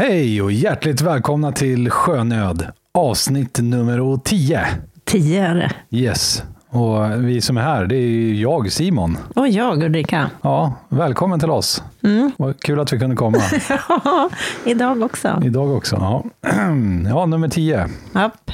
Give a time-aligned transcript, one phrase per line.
[0.00, 4.66] Hej och hjärtligt välkomna till Sjönöd, avsnitt nummer 10.
[5.04, 5.96] Tio är det.
[5.96, 9.18] Yes, och vi som är här, det är jag, Simon.
[9.36, 10.30] Och jag, Ulrika.
[10.42, 11.82] Ja, välkommen till oss.
[12.02, 12.32] Mm.
[12.36, 13.38] Vad kul att vi kunde komma.
[14.64, 15.42] Idag också.
[15.44, 15.96] Idag också.
[15.96, 16.24] Ja,
[17.10, 17.88] ja nummer 10.
[18.14, 18.50] Japp.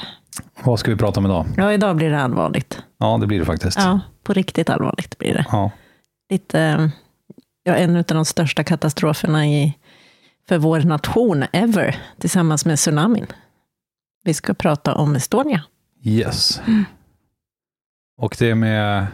[0.62, 1.46] Vad ska vi prata om idag?
[1.56, 2.82] Ja, idag blir det allvarligt.
[2.98, 3.78] Ja, det blir det faktiskt.
[3.78, 5.46] Ja, på riktigt allvarligt blir det.
[5.50, 5.70] Ja.
[6.30, 6.90] Lite,
[7.64, 9.74] ja, en av de största katastroferna i,
[10.48, 13.26] för vår nation ever, tillsammans med tsunamin.
[14.25, 15.62] Vi ska prata om Estonia.
[16.02, 16.62] Yes.
[18.18, 19.07] Och det är med,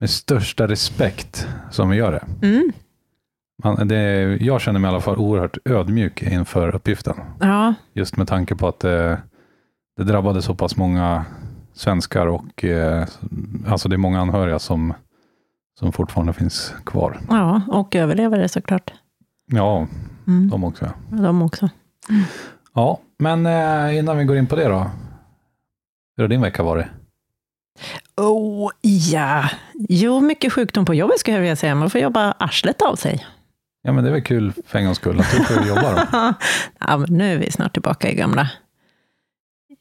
[0.00, 2.46] med största respekt som vi gör det.
[2.46, 2.72] Mm.
[3.64, 7.16] Man, det jag känner mig i alla fall oerhört ödmjuk inför uppgiften.
[7.40, 9.22] Ja, Just med tanke på att det,
[9.96, 11.24] det drabbade så pass många
[11.72, 13.06] svenskar och eh,
[13.66, 14.94] alltså det är många anhöriga som,
[15.78, 17.20] som fortfarande finns kvar.
[17.28, 18.92] ja, och överlevare såklart.
[19.46, 19.86] Ja,
[20.26, 20.48] Mm.
[20.50, 20.92] de också.
[21.10, 21.68] De också.
[22.74, 24.90] Ja, men eh, innan vi går in på det då.
[26.16, 26.86] Hur har din vecka varit?
[28.16, 29.48] Oh, ja.
[29.88, 31.74] Jo, mycket sjukdom på jobbet skulle jag vilja säga.
[31.74, 33.26] Man får jobba arslet av sig.
[33.82, 36.02] Ja, men det är väl kul för en gångs skull att du får jobba då.
[36.78, 38.50] ja, men nu är vi snart tillbaka i gamla,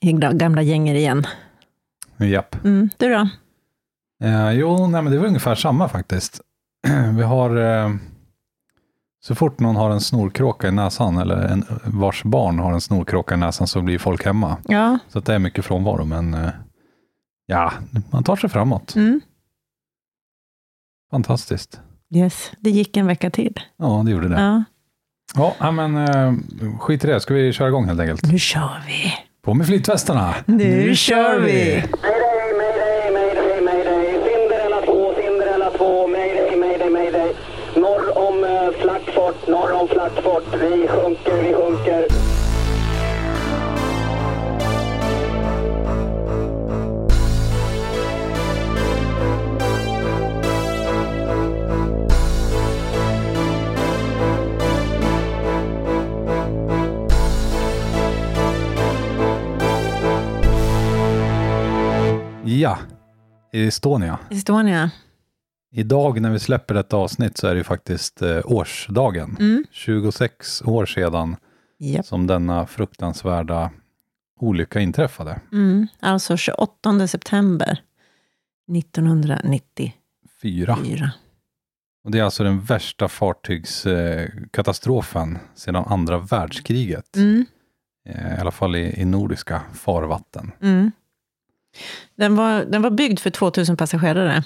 [0.02, 1.26] i gamla- gänger igen.
[2.18, 2.64] Japp.
[2.66, 3.30] Mm, du då?
[4.24, 6.42] Eh, jo, nej, men det väl ungefär samma faktiskt.
[7.18, 7.90] Vi har, eh,
[9.28, 13.36] så fort någon har en snorkråka i näsan, eller en, vars barn har en snorkråka
[13.36, 14.58] i näsan, så blir folk hemma.
[14.68, 15.00] Ja.
[15.10, 16.50] Så det är mycket frånvaro, men eh,
[17.46, 17.74] ja,
[18.12, 18.96] man tar sig framåt.
[18.96, 19.22] Mm.
[21.12, 21.82] Fantastiskt.
[22.16, 23.60] Yes, det gick en vecka till.
[23.78, 24.42] Ja, det gjorde det.
[24.42, 24.64] Ja.
[25.60, 26.34] Ja, men eh,
[26.80, 27.20] skit i det.
[27.20, 28.32] Ska vi köra igång helt enkelt?
[28.32, 29.14] Nu kör vi.
[29.42, 30.36] På med flytvästarna!
[30.46, 31.84] Nu kör vi!
[40.06, 40.44] Om Flackfort.
[40.54, 42.06] Vi sjunker, vi sjunker.
[62.46, 62.78] Ja,
[63.54, 64.20] Estonia.
[64.32, 64.90] Estonia.
[65.78, 69.38] Idag när vi släpper detta avsnitt så är det ju faktiskt eh, årsdagen.
[69.40, 69.64] Mm.
[69.72, 71.36] 26 år sedan
[71.78, 72.06] Japp.
[72.06, 73.72] som denna fruktansvärda
[74.40, 75.40] olycka inträffade.
[75.52, 75.88] Mm.
[76.00, 77.82] Alltså 28 september
[78.78, 79.92] 1994.
[80.42, 80.78] Fyra.
[82.04, 87.16] Och det är alltså den värsta fartygskatastrofen sedan andra världskriget.
[87.16, 87.46] Mm.
[88.10, 90.52] Eh, I alla fall i, i nordiska farvatten.
[90.62, 90.92] Mm.
[92.16, 94.44] Den, var, den var byggd för 2000 passagerare,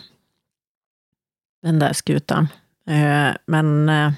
[1.61, 2.47] den där skutan.
[2.87, 4.11] Eh, men eh,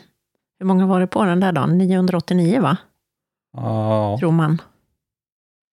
[0.60, 1.78] hur många var det på den där dagen?
[1.78, 2.78] 989 va?
[3.58, 4.62] Ja, Tror man.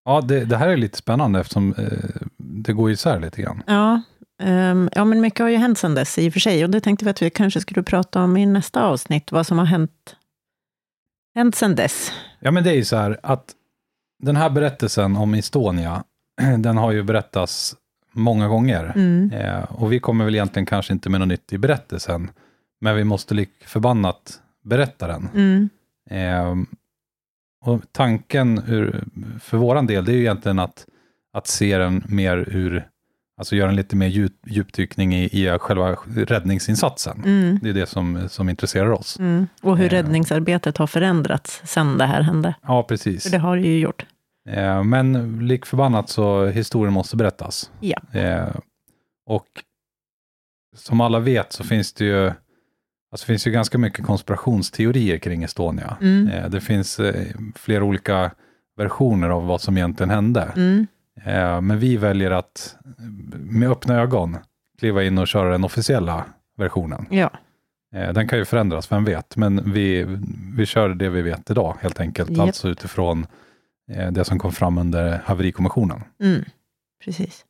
[0.05, 3.63] ja det, det här är lite spännande eftersom eh, det går isär lite grann.
[3.67, 4.03] Ja,
[4.43, 6.65] ehm, ja, men mycket har ju hänt sedan dess i och för sig.
[6.65, 9.59] Och det tänkte vi att vi kanske skulle prata om i nästa avsnitt, vad som
[9.59, 10.17] har hänt,
[11.35, 12.13] hänt sedan dess.
[12.41, 13.55] Ja, men det är ju så här att
[14.23, 16.05] den här berättelsen om Estonia,
[16.59, 17.77] den har ju berättats
[18.19, 18.93] många gånger.
[18.97, 19.31] Mm.
[19.33, 22.31] Eh, och vi kommer väl egentligen kanske inte med något nytt i berättelsen,
[22.81, 25.29] men vi måste lik förbannat berätta den.
[25.35, 25.69] Mm.
[26.11, 26.55] Eh,
[27.65, 29.05] och tanken ur,
[29.41, 30.87] för våran del, det är ju egentligen att,
[31.33, 32.89] att se den mer ur,
[33.39, 37.23] alltså göra en lite mer djup, djupdykning i, i själva räddningsinsatsen.
[37.25, 37.59] Mm.
[37.63, 39.19] Det är det som, som intresserar oss.
[39.19, 39.47] Mm.
[39.63, 39.91] Och hur Eh.
[39.91, 42.55] räddningsarbetet har förändrats sedan det här hände.
[42.63, 43.23] Ja, precis.
[43.23, 44.07] För det har det ju gjort.
[44.49, 47.71] Eh, men lik förbannat så historien måste berättas.
[47.81, 47.99] Ja.
[48.13, 48.49] Eh,
[49.27, 49.47] och
[50.77, 52.27] som alla vet så finns det ju,
[53.13, 55.97] alltså finns ju ganska mycket konspirationsteorier kring Estonia.
[56.01, 56.29] Mm.
[56.29, 57.01] Eh, det finns
[57.55, 58.31] flera olika
[58.77, 60.53] versioner av vad som egentligen hände.
[60.57, 60.87] Mm.
[61.67, 62.77] Men vi väljer att
[63.33, 64.37] med öppna ögon
[64.79, 66.25] kliva in och köra den officiella
[66.57, 67.07] versionen.
[67.11, 67.31] Ja.
[67.91, 69.37] Den kan ju förändras, vem vet?
[69.37, 70.07] Men vi,
[70.57, 72.31] vi kör det vi vet idag helt enkelt.
[72.31, 72.41] Japp.
[72.41, 73.27] Alltså utifrån
[74.11, 76.05] det som kom fram under haverikommissionen.
[76.23, 76.45] Mm.
[77.05, 77.45] Precis.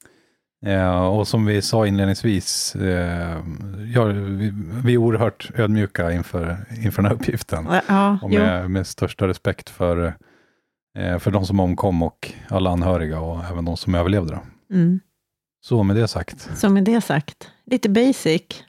[0.67, 3.43] Eh, och som vi sa inledningsvis, eh,
[3.95, 4.05] ja,
[4.85, 7.69] vi, är oerhört ödmjuka inför, inför den här uppgiften.
[7.89, 10.15] Ja, Och med, med största respekt för,
[10.99, 14.39] eh, för de som omkom och alla anhöriga och även de som överlevde.
[14.73, 15.01] Mm.
[15.61, 16.51] Så med det sagt.
[16.55, 18.65] Så med det sagt, lite basic.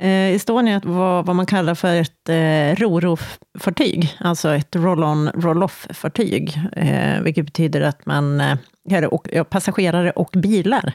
[0.00, 7.20] Eh, Estonia var vad man kallar för ett eh, roro-fartyg, alltså ett roll-on, roll-off-fartyg, eh,
[7.22, 10.92] vilket betyder att man eh, och, ja, passagerare och bilar,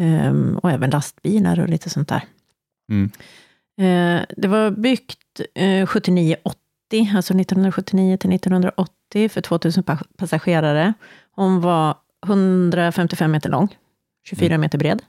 [0.00, 2.22] eh, och även lastbilar och lite sånt där.
[2.92, 3.10] Mm.
[3.80, 6.36] Eh, det var byggt eh, 79-80
[7.16, 10.92] alltså 1979 till 1980, för 2000 pa- passagerare.
[11.32, 11.96] Hon var
[12.26, 13.76] 155 meter lång,
[14.28, 14.60] 24 Mm.
[14.60, 15.02] meter bred.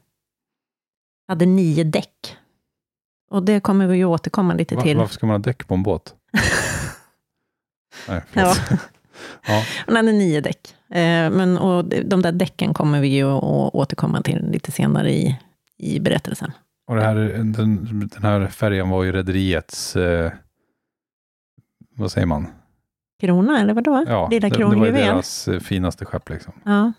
[1.28, 2.38] Hade nio däck.
[3.34, 4.98] Och det kommer vi ju återkomma lite till.
[4.98, 6.16] varför ska man ha däck på en båt?
[8.08, 8.56] Nej, Ja.
[9.48, 9.64] ja.
[9.88, 10.76] Hon hade nio däck.
[10.90, 13.44] Eh, men, och de- där däcken kommer vi ju att
[13.74, 15.40] återkomma till lite senare i,
[15.78, 16.52] i berättelsen.
[16.88, 17.54] Och här, den,
[18.14, 20.32] den här färjan var ju rederiets, eh,
[21.96, 22.48] vad säger man?
[23.22, 24.06] Krona, eller vadå?
[24.08, 26.54] Ja, Lilla det, det var ju deras eh, finaste skepp liksom.
[26.66, 26.94] Ja.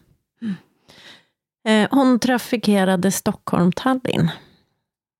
[1.71, 4.31] Eh, hon trafikerade Stockholm-Tallinn.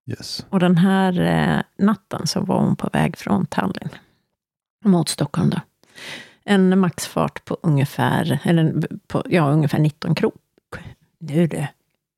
[0.07, 0.47] Yes.
[0.51, 3.89] Och den här eh, natten så var hon på väg från Tallinn
[4.85, 5.51] mot Stockholm.
[5.51, 5.61] Då.
[6.45, 10.35] En maxfart på ungefär, eller på, ja, ungefär 19 knop.
[11.19, 11.67] Nu du,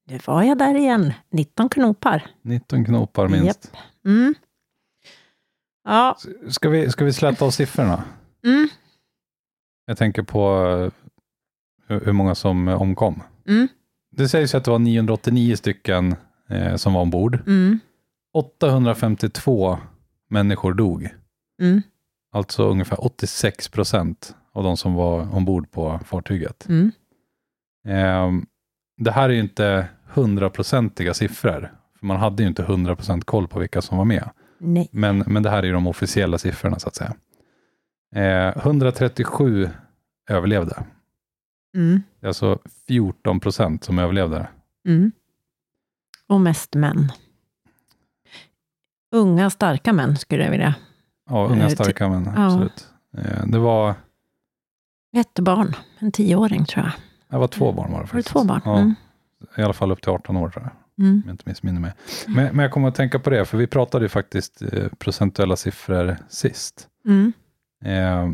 [0.04, 1.12] nu var jag där igen.
[1.30, 2.26] 19 knopar.
[2.42, 3.72] 19 knopar minst.
[4.04, 4.34] Mm.
[5.84, 6.16] Ja,
[6.48, 8.04] Ska vi, ska vi släta av siffrorna?
[8.44, 8.68] mm,
[9.86, 10.66] Jag tänker på
[11.88, 13.22] eh, hur, många som omkom.
[13.48, 13.68] mm,
[14.10, 16.16] Det sägs att det var 989 stycken
[16.48, 17.38] eh, som var ombord.
[17.46, 17.78] mm,
[18.34, 19.78] 852
[20.28, 21.08] människor dog.
[21.62, 21.82] mm,
[22.32, 26.68] Alltså ungefär 86 procent av de som var ombord på fartyget.
[26.68, 26.90] mm.
[27.86, 28.46] Ehm,
[28.96, 31.72] det här är ju inte hundraprocentiga siffror.
[31.98, 34.30] För man hade ju inte 100% koll på vilka som var med.
[34.58, 34.88] Nej.
[34.92, 37.14] Men, men det här är ju de officiella siffrorna så att säga.
[38.14, 39.68] Eh, 137
[40.30, 40.84] överlevde.
[41.76, 42.58] Mm, Det är alltså
[42.88, 44.48] 14 procent som överlevde.
[44.88, 45.12] mm.
[46.28, 47.12] Och mest män.
[49.12, 50.74] Unga, starka män, skulle jag vilja.
[51.30, 52.46] Ja, unga Eh, starka män, ja.
[52.46, 52.88] absolut.
[53.18, 53.94] Eh, det, var,
[55.16, 56.92] Ett barn, en tioåring tror jag.
[57.28, 58.28] det var två barn var det Var det faktiskt.
[58.32, 58.60] två barn?
[58.64, 58.94] Ja, Mm.
[59.56, 60.72] I alla fall upp till 18 år tror jag.
[61.06, 61.14] Mm.
[61.16, 61.92] om jag inte missminner mig.
[62.26, 65.56] Men, men jag kommer att tänka på det, för vi pratade ju faktiskt eh, procentuella
[65.56, 66.88] siffror sist.
[67.04, 67.32] Mm.
[67.84, 68.30] Eh,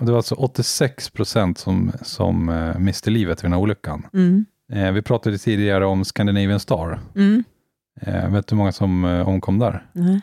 [0.00, 4.06] och det var alltså 86 procent som, som miste livet vid den här olyckan.
[4.12, 4.46] Mm.
[4.72, 7.00] Eh, vi pratade tidigare om Scandinavian Star.
[7.16, 7.44] Mm.
[8.00, 9.86] Eh, vet du hur många som eh, omkom där?
[9.92, 10.20] Nej.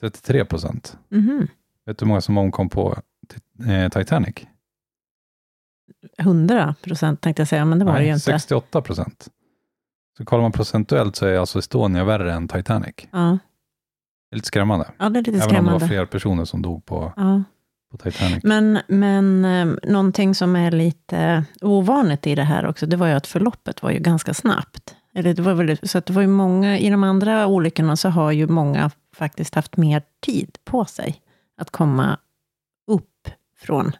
[0.00, 0.98] 33 procent.
[1.08, 1.48] Mhm.
[1.86, 2.96] Vet du hur många som omkom på
[3.68, 4.34] eh, Titanic?
[6.18, 8.20] 100 procent tänkte jag säga, men det var det ju inte.
[8.20, 9.28] 68 procent.
[10.18, 12.94] Så kollar man procentuellt så är alltså Estonia värre än Titanic.
[12.96, 13.38] Det Ja.
[14.30, 14.90] är lite skrämmande.
[14.98, 15.78] ja, det är lite Även om det skrämmande.
[15.80, 17.42] var fler personer som dog på, Ja.
[17.92, 18.44] På Titanic.
[18.44, 23.12] Men, men eh, någonting som är lite ovanligt i det här också, det var ju
[23.12, 24.96] att förloppet var ju ganska snabbt.
[25.14, 28.08] Eller det var väl, så att det var ju många, i de andra olyckorna så
[28.08, 31.20] har ju många faktiskt haft mer tid på sig
[31.56, 32.18] att komma
[32.86, 33.28] upp
[33.58, 33.92] från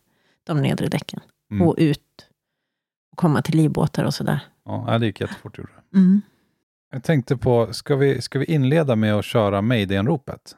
[0.44, 1.68] de nedre däcken Mm.
[1.68, 2.26] och ut
[3.12, 4.40] och komma till livbåtar och sådär.
[4.64, 5.58] Ja, det gick jättefort.
[5.58, 5.98] Gjorde det.
[5.98, 6.22] Mm.
[6.92, 10.56] Jag tänkte på, ska vi, ska vi inleda med att köra Mayday-anropet?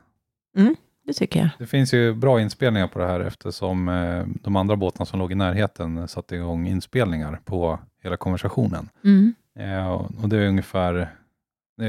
[1.07, 1.49] Det tycker jag.
[1.59, 5.33] Det finns ju bra inspelningar på det här eftersom eh, de andra båtarna som låg
[5.33, 8.89] i närheten satte igång inspelningar på hela konversationen.
[9.05, 9.35] Mm.
[9.59, 9.93] Eh,
[10.23, 11.15] och det är ungefär,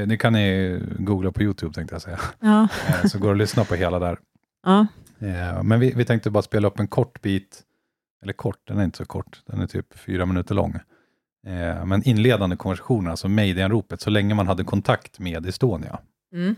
[0.06, 2.62] det, kan ni googla på YouTube tänkte jag säga, Ja.
[2.88, 4.18] eh, så går det att lyssna på hela där.
[4.64, 4.86] ja.
[5.62, 7.62] Men vi, vi tänkte bara spela upp en kort bit,
[8.22, 10.78] eller kort, den är inte så kort, den är typ fyra minuter lång.
[11.84, 15.98] Men inledande konversationer, alltså Mayday-anropet, så länge man hade kontakt med Estonia.
[16.32, 16.54] Mm.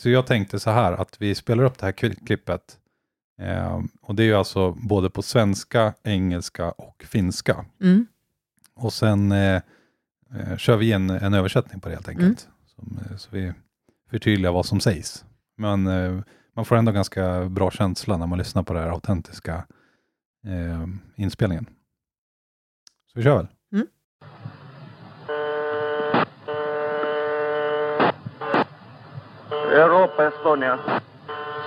[0.00, 2.78] Ehm, så jag tänkte så här att vi spelar upp det här kli- klippet.
[3.38, 7.64] Ehm, och det är ju alltså både på svenska, engelska och finska.
[7.80, 8.06] Mm.
[8.74, 9.62] Och sen eh,
[10.34, 12.48] eh, kör vi en, en översättning på det helt enkelt.
[12.66, 13.52] Som, eh, så vi
[14.10, 15.24] förtydligar vad som sägs.
[15.56, 16.20] Men eh,
[16.56, 19.66] man får ändå ganska bra känsla när man lyssnar på den här autentiska
[20.46, 21.66] eh, inspelningen.
[23.12, 23.46] Så vi kör väl?
[29.50, 30.78] Europa, Estonia.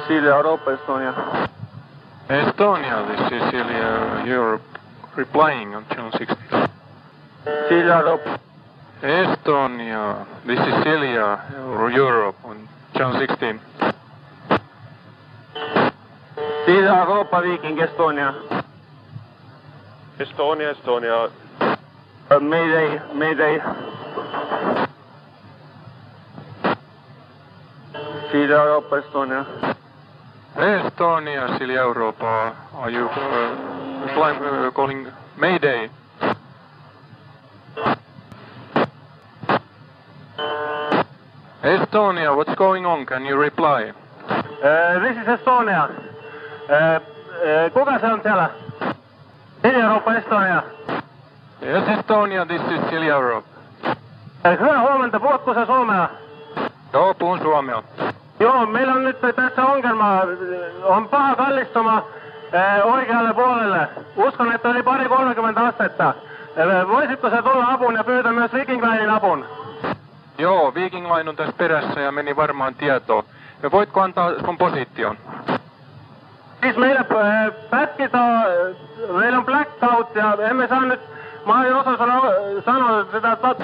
[0.07, 1.49] Silja, Europa, Estonia.
[2.29, 4.61] Estonia, this is Celia Europe
[5.15, 6.69] replying on June 16th.
[7.69, 8.39] Silja, Europa.
[9.01, 11.43] Estonia, this is Celia
[11.93, 13.93] Europe on June 16th.
[16.65, 18.63] Silja, Europa, Viking, Estonia.
[20.19, 21.31] Estonia, Estonia.
[22.31, 23.59] Uh, mayday, Mayday.
[28.43, 29.45] Silja, Europa, Estonia.
[30.57, 35.07] Estonia, Celia Europa, are you uh, replying, uh, calling
[35.38, 35.89] Mayday?
[41.63, 43.05] Estonia, what's going on?
[43.05, 43.93] Can you reply?
[44.27, 45.89] Uh, this is Estonia.
[46.69, 48.50] Uh, uh, kuka se on siellä?
[49.62, 50.63] Silja, Europa, Estonia.
[51.62, 53.47] Yes, Estonia, this is Celia Europe.
[54.59, 56.09] Hyvää huomenta, puhutko sä suomea?
[56.93, 57.83] Joo, puhun suomea.
[58.43, 60.21] Joo, meillä on nyt tässä ongelma.
[60.83, 62.03] On paha kallistuma
[62.53, 63.88] eh, oikealle puolelle.
[64.15, 66.13] Uskon, että oli pari 30 astetta.
[66.55, 69.45] Eh, Voisitko sä tulla apuun ja pyytää myös Viking Linein apun?
[70.38, 73.23] Joo, Viking Line on tässä perässä ja meni varmaan tietoon.
[73.63, 75.17] Ja voitko antaa sun position?
[76.62, 78.45] Siis meillä äh, pätkitään,
[79.13, 81.01] meillä on blackout ja emme saa nyt,
[81.45, 82.31] mä en osaa sanoa,
[82.65, 83.57] sanoa sitä tot...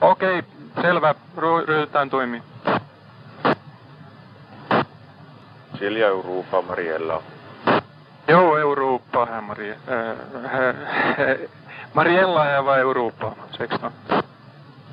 [0.00, 0.42] Okei,
[0.82, 1.14] selvä.
[1.36, 2.49] Ry- ryhdytään toimiin.
[5.80, 7.20] Silja Europa Mariella.
[8.26, 9.74] Jo, Europa här Marie.
[9.88, 10.12] Äh,
[10.50, 11.36] här,
[11.92, 13.90] Mariella här var Europa, 16.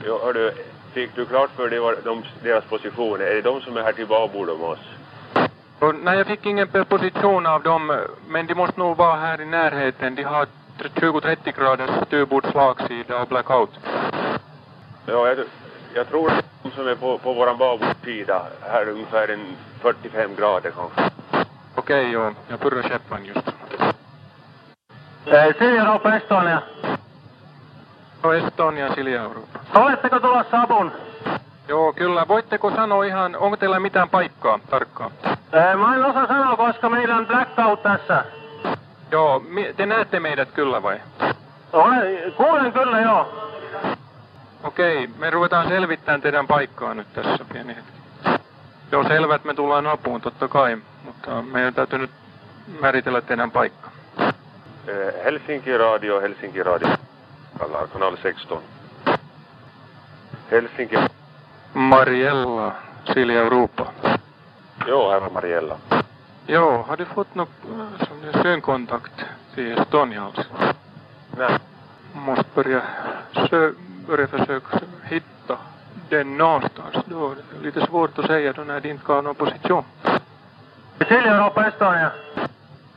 [0.06, 0.52] Jo, hördu,
[0.94, 3.26] fick du klart för dig vad de, deras position är?
[3.26, 4.80] Är det de som är här till babord om oss?
[5.80, 9.46] Och, nej, jag fick ingen position av dem, men de måste nog vara här i
[9.46, 10.16] närheten.
[10.16, 13.72] De har 20-30 graders styrbord slagsida och blackout.
[15.06, 15.38] Ja, jag,
[15.98, 20.72] jag tror att de som är på, på våran babordsida, här ungefär en 45 grader
[20.72, 21.12] kanske.
[21.76, 22.34] Okej, joo.
[22.48, 23.48] Jag purrar käppan just.
[25.26, 26.62] Eh, Silja Europa Estonia.
[28.24, 29.60] No Estonia, Silja Europa.
[29.76, 30.92] Oletteko tulossa apuun?
[31.68, 32.28] Joo, kyllä.
[32.28, 35.12] Voitteko sanoa ihan, onko teillä mitään paikkaa tarkkaan?
[35.26, 38.24] Eh, Mä en osaa sanoa, koska meillä on blackout tässä.
[39.12, 39.42] Joo,
[39.78, 41.00] te näette meidät kyllä vai?
[41.74, 43.47] Olen, kuulen kyllä joo.
[44.64, 47.92] Okei, me ruvetaan selvittämään teidän paikkaa nyt tässä pieni hetki.
[48.92, 52.12] Joo, selvä, että me tullaan apuun totta kai, mutta meidän täytyy nyt
[52.82, 53.90] määritellä teidän paikka.
[54.88, 56.88] Eh, Helsinki Radio, Helsinki Radio.
[57.94, 58.62] Kanal 16.
[60.52, 60.96] Helsinki.
[61.74, 62.72] Mariella,
[63.14, 63.86] Silja Europa.
[64.88, 65.78] Jo, här var Mariella.
[66.48, 67.50] Jo, har du fått något
[68.08, 69.12] som är synkontakt
[69.56, 70.44] till Estonia alltså?
[71.38, 71.60] Nej.
[72.14, 72.82] Måste börja,
[73.34, 73.76] sö-
[74.08, 75.58] börja försöka hitta
[76.10, 76.96] den någonstans.
[77.06, 79.84] Då är det lite svårt att säga då när de inte har någon position.
[81.08, 82.12] Silja Europa Estonia.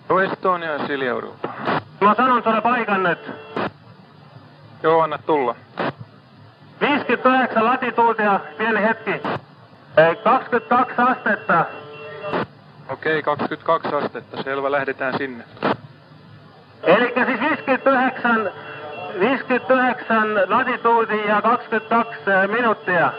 [0.09, 1.49] Jo, Estonia ja Silja Europa.
[2.01, 3.19] Mä sanon sulle paikan nyt.
[4.83, 5.55] Joo, anna tulla.
[6.79, 9.21] 59 latituutia, pieni hetki.
[9.97, 11.65] Eh, 22 astetta.
[12.89, 14.43] Okei, 22 astetta.
[14.43, 15.45] Selvä, lähdetään sinne.
[16.83, 18.51] Eli siis 59,
[19.19, 23.13] 59 latituutia ja 22 minuuttia.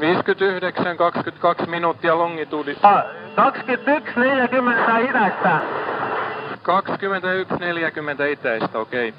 [0.00, 2.76] 59, 22 minuuttia longituudi.
[2.82, 3.04] Ah,
[3.36, 5.60] 21, 40 idästä.
[6.62, 9.14] 21, 40 itäistä, okei.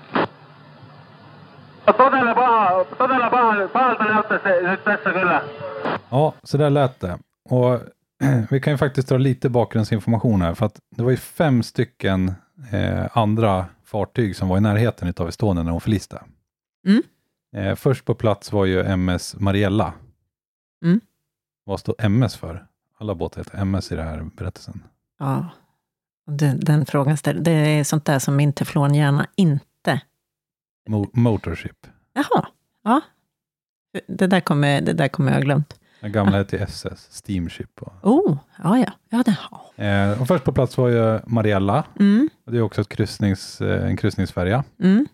[1.97, 5.41] Todella paha, todella paha, pahalta näyttää se nyt tässä kyllä.
[6.11, 7.17] Ja, så där lät det.
[7.49, 7.81] Och
[8.51, 12.35] vi kan ju faktiskt dra lite bakgrundsinformation här, för att det var ju fem stycken
[12.71, 16.23] eh, andra fartyg som var i närheten av Estonia när hon förliste.
[16.87, 17.03] Mm.
[17.55, 19.93] Eh, först på plats var ju MS Mariella.
[20.85, 21.01] Mm.
[21.63, 22.67] Vad står MS för?
[22.97, 24.83] Alla båtar heter MS i den här berättelsen.
[25.19, 25.49] Ja,
[26.25, 30.01] den, den frågan ställer, det är sånt där som min teflon gärna inte...
[30.89, 31.87] Mo- motorship.
[32.13, 32.47] Jaha,
[32.83, 33.01] ja.
[34.07, 35.79] Det där kommer, det där kommer jag ha glömt.
[36.01, 37.81] Den gamla hette SS, Steamship.
[37.81, 38.91] Och, Oh, ja, ja.
[39.09, 39.37] ja det,
[39.77, 39.83] ja.
[39.83, 41.85] eh, och först på plats var ju Mariella.
[41.99, 45.07] Mm, Det är också ett kryssnings, eh, en kryssningsfärja mm,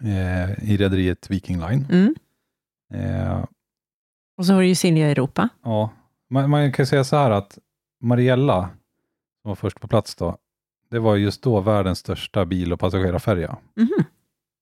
[0.00, 1.86] eh, i rederiet Viking Line.
[1.90, 2.14] mm.
[2.94, 3.44] Eh,
[4.38, 5.48] Och så var det ju Silja Europa.
[5.64, 5.90] Ja,
[6.30, 7.58] man, man kan säga så här att
[8.00, 8.62] Mariella,
[9.42, 10.36] som var först på plats då,
[10.90, 14.04] det var just då världens största bil och passagerarfärja, Mhm.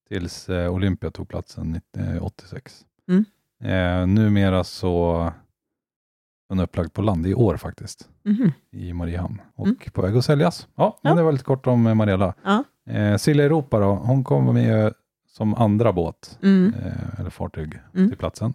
[0.09, 2.85] tills eh, Olympia tog platsen 1986.
[3.09, 3.25] Mm.
[3.65, 5.33] Eh, numera så
[6.51, 8.53] är den upplagd på land i år faktiskt, Mhm.
[8.73, 9.77] i Mariehamn, och Mm.
[9.93, 10.69] på väg att säljas.
[10.75, 11.17] Ja, men Ja.
[11.17, 12.35] det var lite kort om eh, Mariella.
[12.45, 12.65] Ja.
[12.93, 14.93] Eh, Silja Europa då, hon kom med
[15.29, 16.75] som andra båt, Mm.
[16.85, 18.09] eh, eller fartyg, Mm.
[18.09, 18.55] till platsen.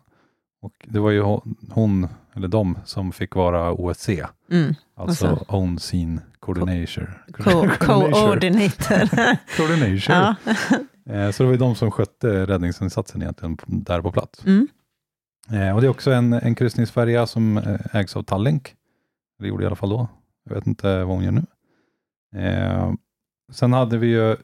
[0.62, 1.22] Och det var ju
[1.70, 4.10] hon, eller de, som fick vara OSC,
[4.52, 4.74] Mm.
[4.96, 7.24] alltså Och Own Scene Coordinator.
[7.34, 9.10] Co- Coordinator.
[9.58, 10.16] Coordinator.
[10.16, 10.36] ja.
[11.14, 14.46] Eh, Så det var ju de som skötte räddningsinsatsen egentligen där på plats.
[14.46, 14.68] Mm.
[15.52, 18.76] Eh, Och det är också en, en kryssningsfärja som eh, ägs av Tallink.
[19.40, 20.08] Det gjorde i alla fall då.
[20.44, 21.46] Jag vet inte vad hon gör nu.
[22.42, 22.94] Eh,
[23.52, 24.36] Sen hade vi ju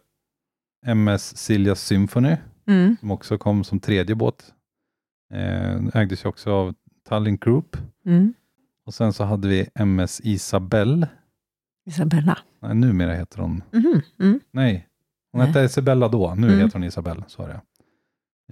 [0.86, 2.96] MS Silja Symphony Mm.
[3.00, 4.54] som också kom som tredje båt.
[5.34, 6.74] Eh, ägdes ju också av
[7.10, 7.78] Tallink Group.
[8.06, 8.34] Mm.
[8.86, 11.08] Och sen så hade vi MS Isabelle.
[11.86, 12.38] Isabella.
[12.60, 13.64] Nej, numera heter hon...
[13.72, 14.02] Mhm.
[14.20, 14.40] Mm.
[14.52, 14.88] Nej,
[15.32, 15.48] hon Nej.
[15.48, 16.36] hette Isabella då.
[16.36, 16.60] Nu Mm.
[16.60, 17.62] heter hon Isabelle, sa jag.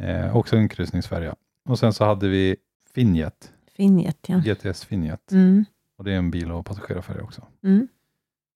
[0.09, 1.35] Eh, också en kryssningsfärja.
[1.65, 2.55] Och sen så hade vi
[2.93, 4.37] Finjet, Finjet, ja.
[4.37, 5.31] GTS Finjet.
[5.31, 5.65] Mm.
[5.97, 7.47] Och det är en bil och passagerarfärja också.
[7.63, 7.87] Mm.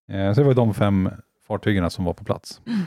[0.07, 1.09] Eh, så det var de fem
[1.47, 2.61] fartygen som var på plats.
[2.65, 2.79] Mm.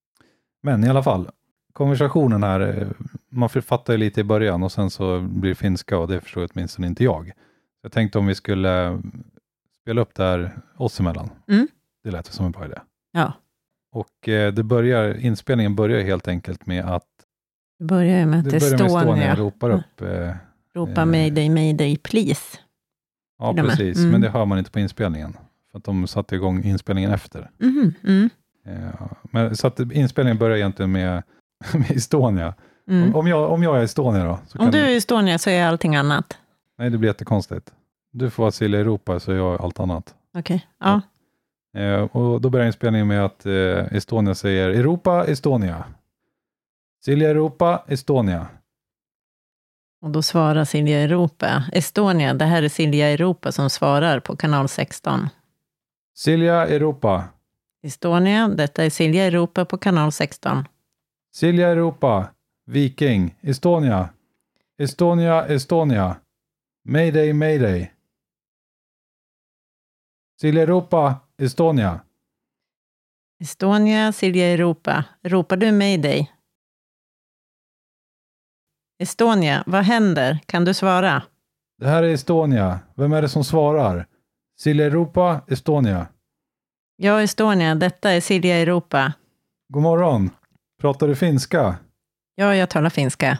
[0.62, 1.30] Men i alla fall,
[1.72, 2.88] konversationen här, eh,
[3.28, 6.48] man fattar ju lite i början och sen så blir det finska och det förstår
[6.52, 7.32] åtminstone inte jag.
[7.82, 9.02] Jag tänkte om vi skulle
[9.82, 11.30] spela upp det här oss emellan.
[11.48, 11.68] Mm.
[12.04, 12.78] Det lät som en bra idé.
[13.12, 13.32] Ja.
[13.92, 17.06] Och eh, det börjar, inspelningen börjar helt enkelt med att
[17.78, 20.00] Det börjar med det att med Estonia Estonia ropar upp.
[20.00, 20.30] Eh,
[20.74, 22.58] ropar eh, mayday, mayday, please.
[23.38, 24.10] ja, precis, Mm.
[24.10, 25.36] men det hör man inte på inspelningen.
[25.70, 27.50] För att de satte igång inspelningen efter.
[27.58, 28.30] Mhm, mm,
[28.66, 28.90] Eh,
[29.22, 31.22] men, så att inspelningen börjar egentligen med,
[31.72, 32.54] med Estonia.
[32.88, 33.08] mm.
[33.08, 34.38] Om, om, jag, om jag är Estonia då?
[34.58, 36.38] Om du är Estonia så är allting annat.
[36.78, 37.72] Nej, det blir jättekonstigt.
[38.12, 40.14] Du får vara Silja Europa så jag är allt annat.
[40.38, 41.00] Okej, ja.
[41.76, 43.52] Eh, och då börjar inspelningen med att eh,
[43.96, 45.84] Estonia säger Europa, Estonia.
[47.04, 48.46] Silja Europa, Estonia.
[50.00, 51.64] Och då svarar Silja Europa.
[51.72, 55.28] Estonia, det här är Silja Europa som svarar på kanal 16.
[56.16, 57.24] Silja Europa.
[57.82, 60.64] Estonia, detta är Silja Europa på kanal 16.
[61.34, 62.28] Silja Europa.
[62.66, 63.34] Viking.
[63.40, 64.08] Estonia.
[64.78, 66.16] Estonia, Estonia.
[66.84, 67.92] Mayday, mayday.
[70.40, 72.00] Silja Europa, Estonia.
[73.40, 75.04] Estonia, Silja Europa.
[75.22, 76.30] Ropar du mayday?
[79.00, 80.38] Estonia, vad händer?
[80.46, 81.22] Kan du svara?
[81.80, 82.80] Det här är Estonia.
[82.94, 84.06] Vem är det som svarar?
[84.60, 86.06] Silja Europa, Estonia.
[86.96, 89.12] Ja, Estonia, detta är Silja Europa.
[89.68, 90.30] God morgon.
[90.80, 91.76] Pratar du finska?
[92.34, 93.38] Ja, jag talar finska.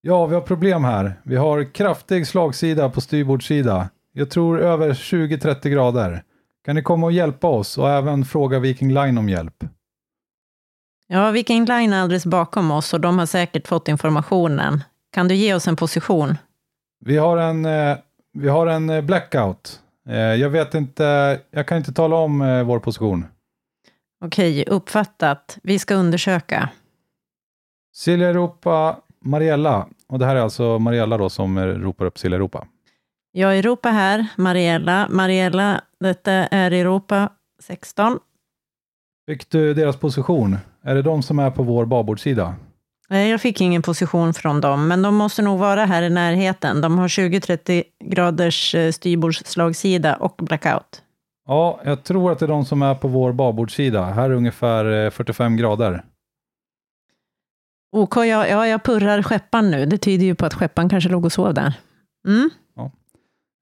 [0.00, 1.20] Ja, vi har problem här.
[1.22, 3.90] Vi har kraftig slagsida på styrbordssida.
[4.12, 6.22] Jag tror över 20-30 grader.
[6.64, 9.64] Kan ni komma och hjälpa oss och även fråga Viking Line om hjälp?
[11.06, 14.84] Ja, Viking Line är alldeles bakom oss och de har säkert fått informationen.
[15.12, 16.36] Kan du ge oss en position?
[17.04, 17.96] Vi har en, eh,
[18.32, 19.80] vi har en eh, blackout.
[20.08, 23.26] Eh, jag vet inte, jag kan inte tala om vår position.
[24.24, 25.58] Okej, uppfattat.
[25.62, 26.68] Vi ska undersöka.
[27.94, 29.88] Silja Europa, Mariella.
[30.08, 32.66] Och det här är alltså Mariella då som ropar upp Silja Europa.
[33.36, 35.08] Är Europa här, Mariella.
[35.10, 37.32] Mariella, detta är Europa
[37.62, 38.18] 16.
[39.26, 40.58] Fick du deras position?
[40.84, 42.54] Är det de som är på vår babordssida?
[43.08, 46.80] Nej, jag fick ingen position från dem, men de måste nog vara här i närheten.
[46.80, 51.02] De har 20-30 graders eh, styrbordsslagsida och blackout.
[51.46, 54.04] Ja, jag tror att det är de som är på vår babordssida.
[54.04, 56.04] Här är ungefär eh, 45 grader.
[57.92, 59.86] OK, ja, ja, jag purrar skeppan nu.
[59.86, 61.74] Det tyder ju på att skeppan kanske låg och sov där.
[62.26, 62.50] Mm.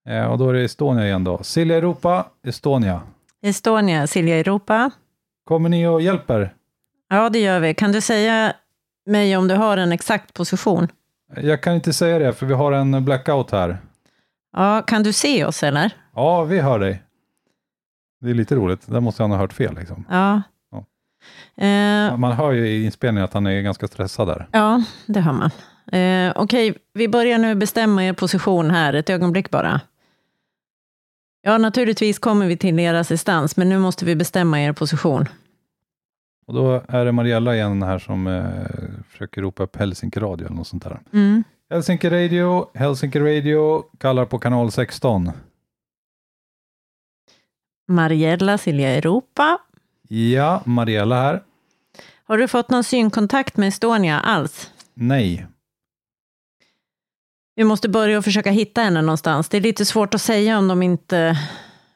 [0.08, 1.42] Eh, och då är det Estonia igen då.
[1.42, 3.00] Silja Europa, Estonia.
[3.42, 4.90] Estonia, Silja Europa.
[5.44, 6.54] Kommer ni och hjälper?
[7.12, 7.74] Ja, det gör vi.
[7.74, 8.52] Kan du säga
[9.06, 10.88] mig om du har en exakt position?
[11.36, 13.78] Jag kan inte säga det för vi har en blackout här.
[14.56, 15.90] Ja, kan du se oss eller?
[16.14, 17.02] Ja, vi hör dig.
[18.20, 18.86] Det är lite roligt.
[18.86, 19.74] Där måste han ha hört fel.
[19.74, 20.04] Liksom.
[20.10, 20.42] Ja.
[20.70, 20.78] Ja.
[21.66, 24.48] Eh, Man hör ju i inspelningen att han är ganska stressad där.
[24.52, 25.50] ja, det hör man.
[25.92, 29.80] Eh, Okej, vi börjar nu bestämma er position här, ett ögonblick bara.
[31.42, 35.28] Ja, naturligtvis kommer vi till er assistans, men nu måste vi bestämma er position.
[36.46, 40.56] Och då är det Mariella igen här som eh, försöker ropa upp Helsinki Radio eller
[40.56, 41.00] något sånt där.
[41.12, 41.44] Mm.
[41.70, 45.30] Helsinki Radio, Helsinki Radio, kallar på kanal 16.
[47.88, 49.58] Mariella Silja Europa.
[50.08, 51.42] Ja, Mariella här.
[52.24, 54.70] Har du fått någon synkontakt med Estonia alls?
[54.94, 55.46] Nej.
[57.54, 59.48] Vi måste börja och försöka hitta henne någonstans.
[59.48, 61.38] Det är lite svårt att säga om de inte,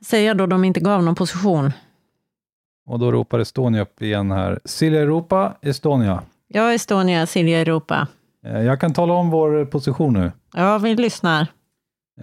[0.00, 1.72] säga då de inte gav någon position.
[2.86, 4.60] Och då ropar Estonia upp igen här.
[4.64, 6.22] Silja Europa, Estonia.
[6.48, 8.08] Ja, Estonia, Silja Europa.
[8.44, 10.32] Eh, Jag kan tala om vår position nu.
[10.54, 11.46] Ja, vi lyssnar.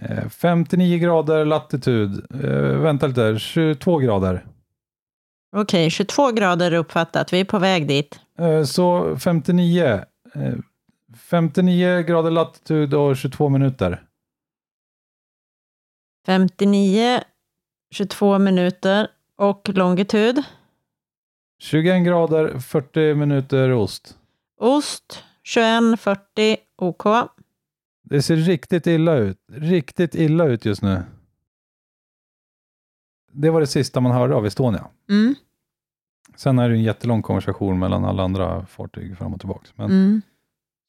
[0.00, 2.26] Eh, 59 grader latitud.
[2.44, 2.50] Eh,
[2.80, 4.46] vänta lite, 22 grader.
[5.56, 7.32] Okej, 22 grader uppfattat.
[7.32, 8.20] Vi är på väg dit.
[8.38, 10.04] Eh, så 59.
[10.34, 10.54] Eh,
[11.16, 14.02] 59 grader latitud och 22 minuter.
[16.26, 17.20] 59,
[17.90, 20.42] 22 minuter och longitud.
[21.58, 24.18] 21 grader, 40 minuter ost.
[24.60, 25.24] Ost,
[25.56, 27.04] 21.40 OK.
[28.02, 29.38] Det ser riktigt illa ut.
[29.52, 31.02] Riktigt illa ut just nu.
[33.32, 34.86] Det var det sista man hörde av Estonia.
[35.10, 35.34] Mm,
[36.36, 39.66] Sen är det en jättelång konversation mellan alla andra fartyg fram och tillbaka.
[39.74, 40.22] Men mm,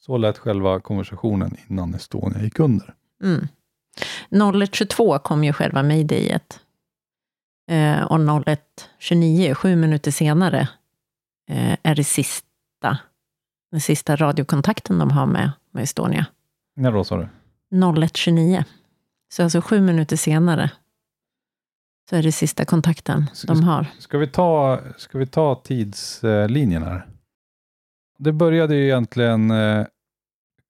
[0.01, 2.93] så lät själva konversationen innan Estonia gick under.
[3.23, 3.47] mm.
[4.29, 6.60] 01.22 kom ju själva maydayet.
[7.67, 10.69] Eh, och 01.29, sju minuter senare,
[11.49, 12.97] eh, är det sista,
[13.71, 16.25] den sista radiokontakten de har med, med Estonia.
[16.75, 17.28] När då sa du?
[17.71, 18.63] 01.29.
[19.30, 20.71] Så alltså sju minuter senare
[22.10, 23.88] så är det sista kontakten Ska- de har.
[23.99, 27.08] Ska vi ta, ska vi ta tidslinjen här?
[28.17, 29.86] Det började ju egentligen eh,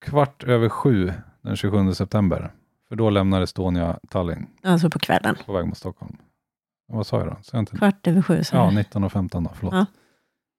[0.00, 2.52] kvart över sju den 27 september.
[2.88, 5.36] För då lämnar Estonia Tallinn Alltså på kvällen.
[5.46, 6.16] på väg mot Stockholm.
[6.88, 7.36] Vad sa jag då?
[7.42, 7.76] Sa jag inte?
[7.76, 8.44] Kvart över sju.
[8.44, 9.74] Så Ja, 19 och 15 då, förlåt.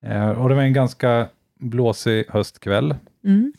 [0.05, 2.95] Eh, och det var en ganska blåsig höstkväll.
[3.23, 3.53] mm.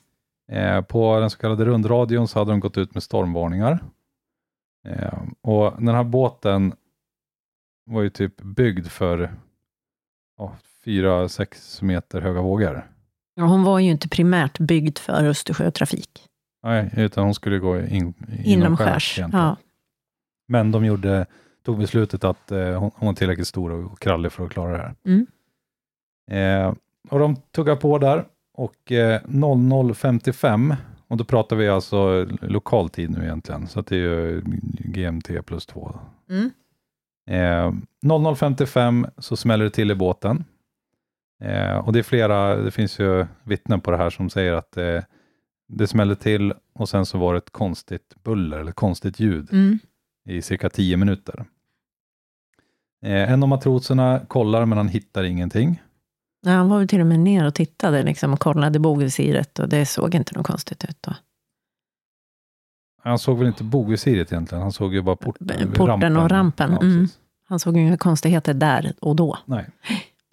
[0.52, 3.78] Eh, på den så kallade rundradion så hade de gått ut med stormvarningar.
[4.88, 6.72] Eh, och den här båten
[7.86, 9.34] var ju typ byggd för
[10.38, 12.90] ja, 4-6 meter höga vågor.
[13.34, 16.24] Ja, hon var ju inte primärt byggd för Östersjötrafik.
[16.62, 18.46] Nej, utan hon skulle gå in, Inomskärs.
[18.46, 19.44] inomskärs egentligen.
[19.46, 19.56] Ja.
[20.48, 21.26] Men de gjorde,
[21.62, 24.78] tog beslutet att eh, hon, hon var tillräckligt stor och krallig för att klara det
[24.78, 24.94] här.
[25.04, 25.26] Mm.
[26.30, 26.74] Eh,
[27.10, 30.76] och de tuggar på där och eh, 00.55,
[31.08, 34.42] och då pratar vi alltså lokal tid nu egentligen, så det är ju
[34.78, 35.98] GMT plus två.
[36.30, 36.50] Mm.
[37.30, 37.72] Eh,
[38.04, 40.44] 00.55 så smäller det till i båten.
[41.42, 44.76] Eh, och det är flera, det finns ju vittnen på det här som säger att
[44.76, 45.02] eh,
[45.68, 49.78] det smällde till och sen så var det ett konstigt buller eller konstigt ljud Mm.
[50.28, 51.44] I cirka 10 minuter.
[53.02, 55.82] Eh, en av matroserna kollar men han hittar ingenting.
[56.46, 59.68] Ja, han var väl till och med ner och tittade liksom, och kollade bogvisiret och
[59.68, 60.96] det såg inte något konstigt ut.
[61.00, 61.14] Då.
[63.02, 66.80] Han såg väl inte bogvisiret egentligen, han såg ju bara porten, porten och rampen, Ja,
[66.80, 67.06] mm.
[67.44, 69.38] Han såg inga konstigheter där och då.
[69.44, 69.66] Nej.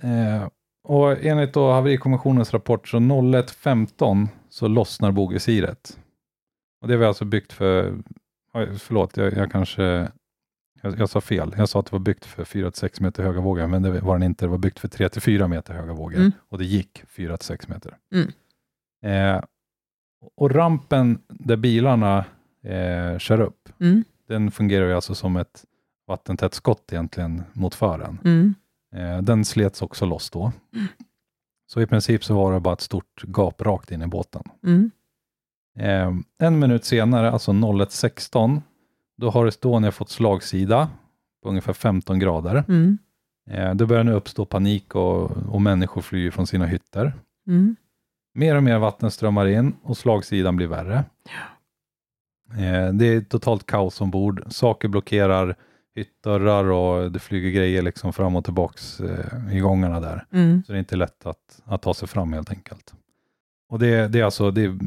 [0.02, 0.48] Eh,
[0.84, 5.98] och enligt då haverikommissionens rapport så 01.15 så lossnar bogvisiret.
[6.82, 7.98] Och det var alltså byggt för,
[8.56, 9.84] oj, förlåt, jag, jag kanske,
[10.82, 11.54] jag, jag sa fel.
[11.58, 14.24] Jag sa att det var byggt för 4-6 meter höga vågor, men det var den
[14.24, 14.46] inte.
[14.46, 16.32] Det var byggt för 3-4 meter höga vågor Mm.
[16.50, 17.98] och det gick 4-6 meter.
[18.14, 18.32] Mm.
[19.38, 19.44] Eh,
[20.36, 22.26] och rampen där bilarna
[22.64, 24.04] eh, kör upp, Mm.
[24.28, 25.66] den fungerar ju alltså som ett
[26.08, 28.20] vattentätt skott egentligen mot fören.
[28.24, 28.54] Mm.
[28.96, 30.52] Eh, den slets också loss då.
[31.68, 34.44] Så i princip så var det bara ett stort gap rakt in i båten.
[35.80, 38.62] Eh, en minut senare, alltså 01.16,
[39.18, 40.90] då har Estonia fått slagsida
[41.44, 42.64] på ungefär 15 grader.
[42.68, 42.98] Mm.
[43.50, 47.14] Eh, det börjar nu uppstå panik och, och människor flyr från sina hytter.
[47.48, 47.76] Mm.
[48.34, 51.04] Mer och mer vatten strömmar in och slagsidan blir värre.
[52.52, 54.44] Eh, det är totalt kaos ombord.
[54.50, 55.56] Saker blockerar
[55.96, 59.02] hyttdörrar och det flyger grejer liksom fram och tillbaks
[59.52, 60.26] i gångarna där.
[60.32, 60.64] Mm.
[60.66, 62.94] Så det är inte lätt att, att ta sig fram helt enkelt.
[63.70, 64.78] Och det, det är alltså det är,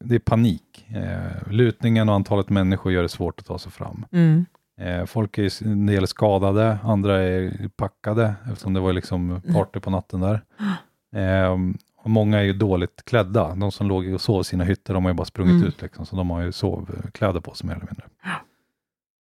[0.00, 0.86] det är panik.
[0.88, 4.06] Eh, lutningen och antalet människor gör det svårt att ta sig fram.
[4.12, 4.46] Mm.
[4.80, 9.90] Eh, folk är en del skadade, andra är packade eftersom det var liksom party på
[9.90, 10.40] natten där.
[11.16, 11.56] Eh,
[11.96, 13.54] och många är ju dåligt klädda.
[13.54, 15.68] De som låg och sov i sina hytter, de har ju bara sprungit Mm.
[15.68, 18.04] ut liksom, så de har ju sovkläder på sig mer eller mindre.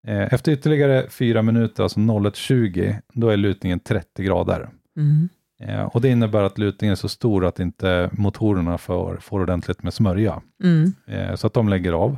[0.08, 4.70] Eh, efter ytterligare fyra minuter, alltså 01.20, då är lutningen 30 grader.
[4.98, 5.30] Mm.
[5.60, 9.84] Eh, och det innebär att lutningen är så stor att inte motorerna får, får ordentligt
[9.84, 10.42] med smörja.
[10.64, 10.94] Mm.
[11.08, 12.18] Eh, så att de lägger av.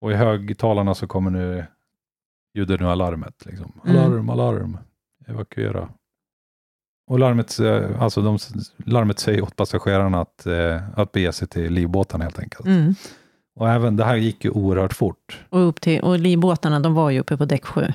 [0.00, 1.64] Och i högtalarna så kommer nu
[2.54, 3.46] ljuder nu alarmet.
[3.46, 3.72] Liksom.
[3.86, 3.96] Mm.
[3.96, 4.78] Alarm, alarm,
[5.26, 5.88] evakuera.
[7.06, 8.38] Och larmet, eh, alltså de,
[8.86, 12.66] larmet säger åt passagerarna att, eh, att bege sig till livbåten helt enkelt.
[12.66, 12.94] Mm.
[13.56, 15.44] Och även det här gick ju oerhört fort.
[15.48, 17.86] Och, upp till, och livbåtarna, de var ju uppe på däck sju.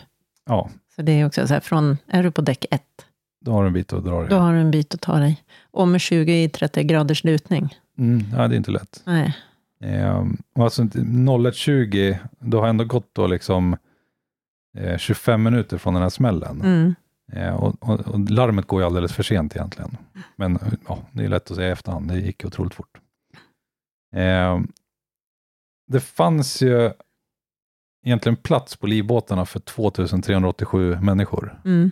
[0.46, 3.06] Ja, Så det är också så här, från, är du på däck ett,
[3.42, 4.38] då har du en bit att dra då dig.
[4.38, 5.44] har du en bit att ta dig.
[5.72, 7.76] Och med 20-30 graders lutning.
[7.98, 9.02] Mm, ja, det är inte lätt.
[9.06, 9.36] Nej.
[9.84, 10.26] Eh,
[10.56, 13.78] och alltså 01.20, då har ändå gått då liksom
[14.78, 16.62] eh, 25 minuter från den här smällen.
[16.62, 16.96] Mm.
[17.34, 19.98] Eh, och, och, och larmet går ju alldeles för sent egentligen.
[20.36, 22.98] Men ja, det är lätt att säga i efterhand, det gick otroligt fort.
[24.16, 24.60] Eh,
[25.88, 26.92] det fanns ju
[28.06, 31.92] egentligen plats på livbåtarna för 2387 människor, Mm.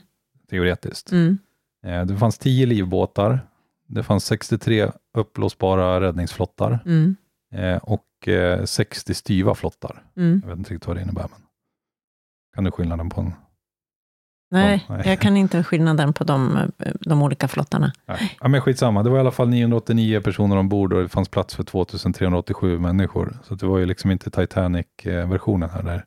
[0.50, 1.12] Teoretiskt.
[1.12, 1.38] Mm.
[1.86, 3.40] Eh, det fanns 10 livbåtar,
[3.88, 7.16] det fanns 63 uppblåsbara räddningsflottar Mm.
[7.54, 10.04] eh, och eh, 60 styva flottar.
[10.18, 10.42] Mm.
[10.44, 11.42] Jag vet inte riktigt vad det innebär, men
[12.56, 13.34] kan du skillnaden på en?
[14.52, 15.08] Nej, Ja, nej.
[15.10, 17.92] jag kan inte skillnaden på de, de olika flottarna.
[18.06, 18.38] Nej.
[18.42, 21.56] Ja, men skitsamma, det var i alla fall 989 personer ombord och det fanns plats
[21.56, 23.38] för 2387 människor.
[23.44, 25.84] Så det var ju liksom inte Titanic-versionen här.
[25.84, 26.06] Där.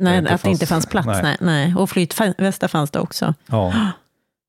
[0.00, 1.06] Nej, att det inte fanns- plats.
[1.06, 1.22] nej.
[1.22, 1.36] Nej.
[1.40, 1.74] Nej.
[1.76, 3.34] Och flytvästar fanns det också.
[3.46, 3.74] Ja.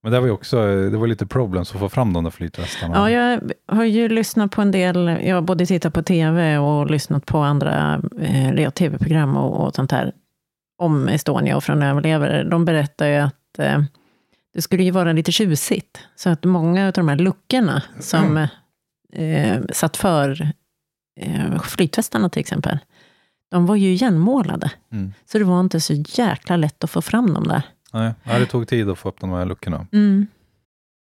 [0.03, 0.57] Men det var ju också,
[0.89, 2.95] det var lite problem att få fram de där flytvästarna.
[2.95, 6.91] Ja, jag har ju lyssnat på en del, jag har både tittat på tv och
[6.91, 10.11] lyssnat på andra eh, tv-program och, och sånt här
[10.77, 12.43] om Estonia och från överlevare.
[12.43, 13.83] De berättar ju att eh,
[14.53, 15.99] det skulle ju vara lite tjusigt.
[16.15, 18.37] Så att många av de här luckorna som
[19.13, 20.51] eh, satt för
[21.19, 22.79] eh, flytvästarna till exempel,
[23.51, 24.71] de var ju igenmålade.
[24.91, 25.13] Mm.
[25.25, 27.63] Så det var inte så jäkla lätt att få fram dem där.
[27.93, 29.87] Nej, det tog tid att få upp de här luckorna.
[29.91, 30.27] Mm.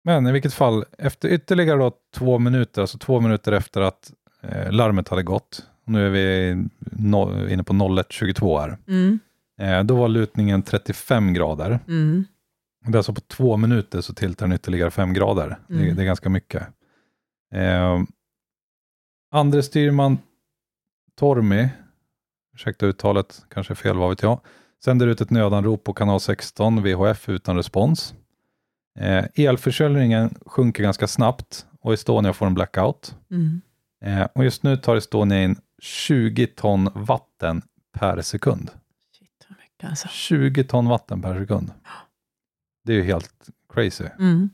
[0.04, 4.71] Men i vilket fall, efter ytterligare då två minuter, alltså två minuter efter att eh,
[4.71, 6.56] larmet hade gått, Nu är vi
[6.91, 8.77] no, inne på 01.22 här.
[8.88, 9.19] Mm.
[9.60, 11.80] Eh, då var lutningen 35 grader.
[11.88, 12.25] Mm.
[12.86, 15.58] Det är alltså på två minuter så tiltar den ytterligare 5 grader.
[15.67, 15.95] Det, Mm.
[15.95, 16.63] det är ganska mycket.
[17.54, 17.99] Eh,
[19.32, 20.17] andre styrman
[21.19, 21.69] Tormi,
[22.53, 24.39] ursäkta uttalet, kanske fel, vad vet jag,
[24.83, 28.13] sänder ut ett nödanrop på kanal 16 VHF utan respons.
[28.99, 33.15] Eh, elförsörjningen sjunker ganska snabbt och Estonia får en blackout.
[33.31, 33.61] Mm.
[34.05, 37.61] Eh, och just nu tar Estonia in 20 ton vatten
[37.91, 38.71] per sekund.
[39.11, 40.07] Shit, vad mycket alltså.
[40.07, 41.71] 20 ton vatten per sekund.
[42.83, 44.05] Det är ju helt crazy.
[44.19, 44.49] Mm.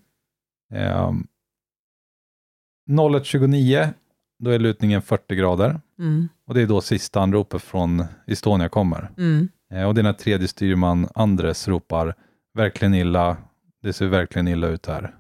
[0.74, 1.28] Um,
[2.90, 3.94] 01.29,
[4.40, 5.82] då är lutningen 40 grader.
[6.00, 6.30] Mm.
[6.46, 9.12] Och det är då sista anropet från Estonia kommer.
[9.18, 9.48] Mm.
[9.72, 12.16] Eh, och det är när tredje styrman Andres ropar
[12.54, 13.38] verkligen illa,
[13.82, 15.16] det ser verkligen illa ut här.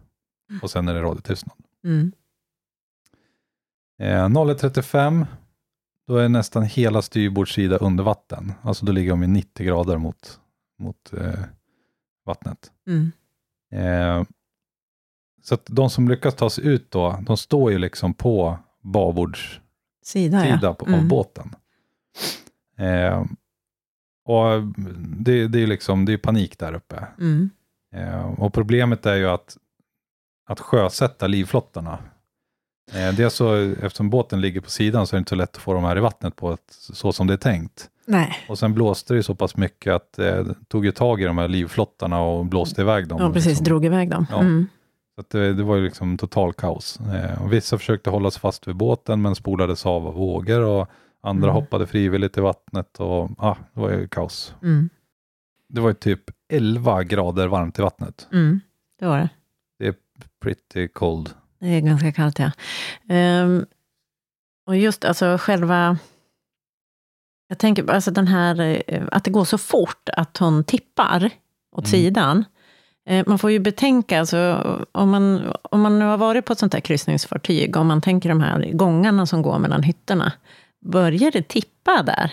[0.61, 1.57] Och sen är det radiotystnad.
[1.83, 2.11] Mm.
[3.99, 5.25] Eh, 01.35,
[6.07, 8.53] då är nästan hela styrbordssida under vatten.
[8.61, 10.39] Alltså då ligger de i 90 grader mot,
[10.79, 11.43] mot eh,
[12.25, 12.71] vattnet.
[12.87, 13.11] Mm.
[13.71, 14.25] Eh,
[15.43, 19.66] så att de som lyckas ta sig ut då, de står ju liksom på babordssida
[20.07, 20.73] Sida, ja.
[20.73, 21.07] på, av Mm.
[21.07, 21.55] båten.
[22.77, 23.23] Eh,
[24.25, 24.63] och
[24.97, 27.07] det, det är liksom, det är panik där uppe.
[27.19, 27.49] Mm.
[27.95, 29.57] Eh, och problemet är ju att,
[30.49, 31.99] att sjösätta livflottarna.
[32.93, 35.61] Eh, är så, eftersom båten ligger på sidan så är det inte så lätt att
[35.61, 37.89] få dem här i vattnet på ett, så som det är tänkt.
[38.05, 41.25] Nej, Och sen blåste det så pass mycket att eh, det tog ju tag i
[41.25, 43.21] de här livflottarna och blåste iväg dem.
[43.21, 43.47] ja, precis.
[43.49, 43.63] liksom.
[43.63, 44.25] Drog iväg dem.
[44.31, 44.39] Ja.
[44.39, 44.67] Mm.
[45.17, 46.99] Så det, det var ju liksom total kaos.
[46.99, 50.87] Eh, och vissa försökte hålla sig fast vid båten men spolades av av vågor och
[51.21, 51.55] andra Mm.
[51.63, 54.55] hoppade frivilligt i vattnet och ah, det var ju kaos.
[54.63, 54.89] Mm.
[55.69, 58.27] Det var ju typ 11 grader varmt i vattnet.
[58.33, 58.59] Mm.
[58.99, 59.29] Det var det.
[60.41, 61.29] Pretty cold.
[61.59, 62.51] Det är ganska kallt, ja.
[63.09, 63.65] Ehm,
[64.65, 65.97] och just alltså själva...
[67.47, 71.29] Jag tänker alltså den här, eh, att det går så fort att hon tippar
[71.71, 71.91] åt Mm.
[71.91, 72.45] sidan.
[73.07, 76.59] Eh, Man får ju betänka, alltså, om, man, om man nu har varit på ett
[76.59, 80.31] sånt här kryssningsfartyg, om man tänker de här gångarna som går mellan hytterna,
[80.85, 82.31] börjar det tippa där?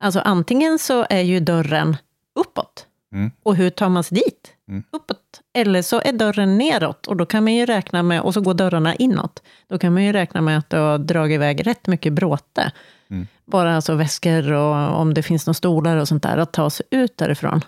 [0.00, 1.96] Alltså antingen så är ju dörren
[2.40, 3.30] uppåt, Mm.
[3.42, 4.52] och hur tar man sig dit?
[4.68, 4.82] Mm.
[4.90, 5.18] Uppåt.
[5.54, 8.54] Eller så är dörren neråt, och då kan man ju räkna med, och så går
[8.54, 9.42] dörrarna inåt.
[9.68, 12.72] Då kan man ju räkna med att det har dragit iväg rätt mycket bråte.
[13.10, 13.26] Mm.
[13.44, 16.86] Bara alltså väskor och om det finns några stolar och sånt där, att ta sig
[16.90, 17.60] ut därifrån.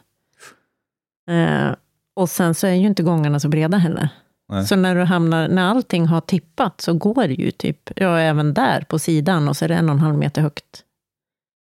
[1.29, 1.75] Eh,
[2.15, 4.09] och sen så är ju inte gångarna så breda heller.
[4.49, 4.67] Nej.
[4.67, 8.55] Så när du hamnar, när allting har tippat så går det ju typ, ja även
[8.55, 10.85] där på sidan och så är det en och en halv meter högt.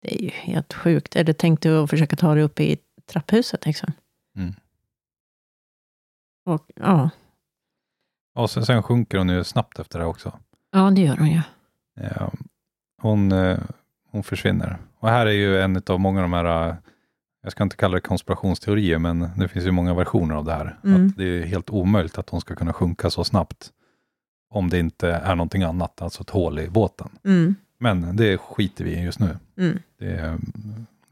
[0.01, 1.15] Det är ju helt sjukt.
[1.15, 3.93] Är det tänkt att försöka ta det upp i trapphuset liksom?
[4.37, 4.53] Mm.
[6.45, 7.09] Och, ja.
[8.35, 10.39] Och sen, sen sjunker hon ju snabbt efter det också.
[10.71, 11.41] ja, det gör hon ju.
[11.99, 12.29] Eh,
[13.01, 13.59] hon, eh,
[14.11, 14.77] hon försvinner.
[14.99, 16.75] Och här är ju en av många av de här, eh,
[17.43, 20.79] jag ska inte kalla det konspirationsteorier, men det finns ju många versioner av det här.
[20.83, 21.07] Mm.
[21.07, 23.71] Att det är helt omöjligt att hon ska kunna sjunka så snabbt.
[24.49, 27.09] Om det inte är någonting annat, alltså ett hål i båten.
[27.25, 27.55] Mm.
[27.77, 29.37] Men det skiter vi i just nu.
[29.57, 29.79] Mm.
[29.99, 30.37] Det eh,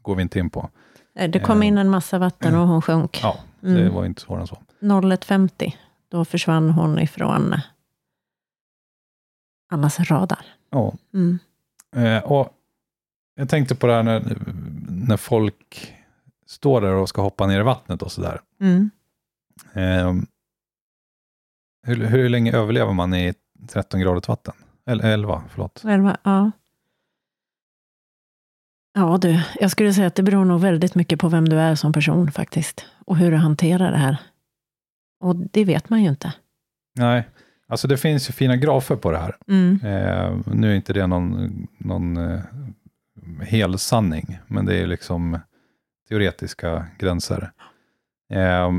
[0.02, 0.70] går vi inte in på.
[1.14, 3.20] Eh, Det kom in en massa vatten och hon sjönk.
[3.22, 3.94] Ja, det Mm.
[3.94, 4.58] var inte svårare än så.
[4.80, 5.72] 01.50,
[6.08, 7.54] då försvann hon ifrån
[9.72, 10.46] allas radar.
[10.70, 11.38] Ja, Mm.
[11.96, 12.56] Eh, och
[13.34, 14.36] jag tänkte på det här när,
[14.88, 15.94] när folk
[16.50, 18.40] står där och ska hoppa ner i vattnet och sådär.
[18.60, 18.90] Mm.
[19.72, 20.14] Eh,
[21.86, 23.34] hur, hur länge överlever man i
[23.68, 24.54] 13 gradigt vatten?
[24.86, 25.84] Eller 11, förlåt.
[25.84, 26.50] Elva, ja.
[28.94, 31.74] Ja du, jag skulle säga att det beror nog väldigt mycket på vem du är
[31.74, 32.86] som person faktiskt.
[33.06, 34.16] Och hur du hanterar det här.
[35.20, 36.34] Och det vet man ju inte.
[36.98, 37.28] Nej,
[37.68, 39.36] alltså det finns ju fina grafer på det här.
[39.48, 39.80] Mm.
[39.84, 42.40] Eh, nu är inte det någon, någon eh,
[43.40, 45.38] hel sanning, men det är liksom
[46.10, 47.52] teoretiska gränser.
[48.32, 48.70] Eh,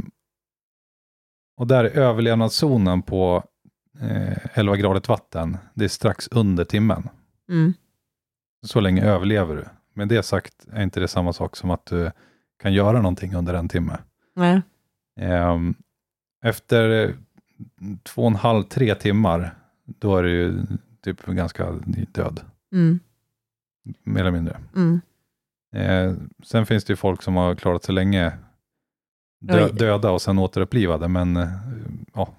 [1.57, 3.43] och där är överlevnadszonen på
[4.01, 7.09] eh, 11 gradigt vatten, det är strax under timmen.
[7.49, 7.73] Mm.
[8.65, 9.65] Så länge överlever du.
[9.93, 12.11] Med det sagt är inte det samma sak som att du
[12.61, 13.97] kan göra någonting under en timme.
[14.35, 14.61] Nej.
[15.19, 15.73] Ehm,
[16.43, 17.15] Efter eh,
[18.03, 20.63] två och en halv, tre timmar, då är du ju
[21.01, 21.71] typ ganska
[22.11, 22.41] död,
[22.73, 22.99] Mm.
[24.03, 24.59] mer eller mindre.
[24.75, 25.01] Mm.
[25.75, 28.31] Eh, sen finns det ju folk som har klarat sig länge
[29.41, 31.49] dö, döda och sen återupplivade, men eh,
[32.13, 32.33] ja.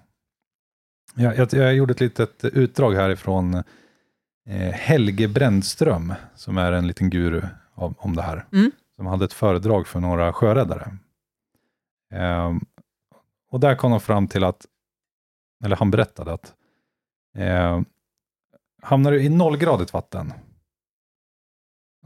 [1.14, 3.54] Jag, jag, jag gjorde ett litet utdrag härifrån
[4.46, 7.42] eh, Helge Brännström, som är en liten guru
[7.74, 8.70] om, om det här, Mm.
[8.96, 10.96] som hade ett föredrag för några sjöräddare.
[12.12, 12.60] Ehm,
[13.50, 14.66] och där kom de fram till att,
[15.64, 16.54] eller han berättade att,
[17.36, 17.80] eh,
[18.82, 20.32] hamnar du i nollgradigt vatten,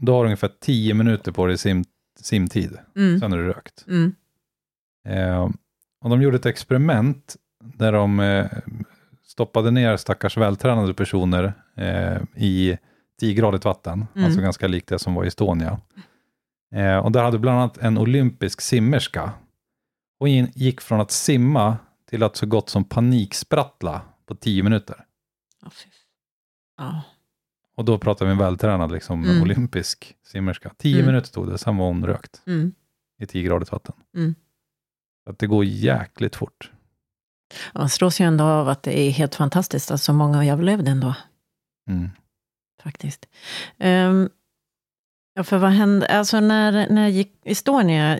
[0.01, 1.83] Då har du ungefär 10 minuter på dig i sim,
[2.19, 3.19] simtid, Mm.
[3.19, 3.85] sen är du rökt.
[3.87, 4.15] Mm.
[5.07, 5.49] Eh,
[6.03, 8.47] och de gjorde ett experiment där de eh,
[9.23, 12.77] stoppade ner stackars vältränade personer eh, i
[13.21, 14.25] 10-gradigt vatten, Mm.
[14.25, 15.79] alltså ganska likt det som var i Estonia.
[16.75, 19.31] Eh, och där hade bland annat en olympisk simmerska.
[20.19, 21.77] Och in, gick från att simma
[22.09, 25.05] till att så gott som paniksprattla på 10 minuter.
[25.71, 25.89] Fy-
[26.77, 27.01] ja.
[27.77, 29.41] Och då pratar vi en vältränad liksom, Mm.
[29.41, 30.71] olympisk simmerska.
[30.77, 31.05] 10 Mm.
[31.05, 32.73] minuter tog det, sen var hon rökt Mm.
[33.21, 33.95] i 10-gradigt vatten.
[34.15, 34.35] Mm.
[35.23, 36.71] Så att det går jäkligt fort.
[37.73, 41.15] Man slås ju ändå av att det är helt fantastiskt att så många överlevde ändå.
[41.89, 42.09] Mm.
[42.83, 43.25] faktiskt.
[43.77, 44.29] Ehm,
[45.33, 48.19] ja, för vad hände, alltså när, när gick Estonia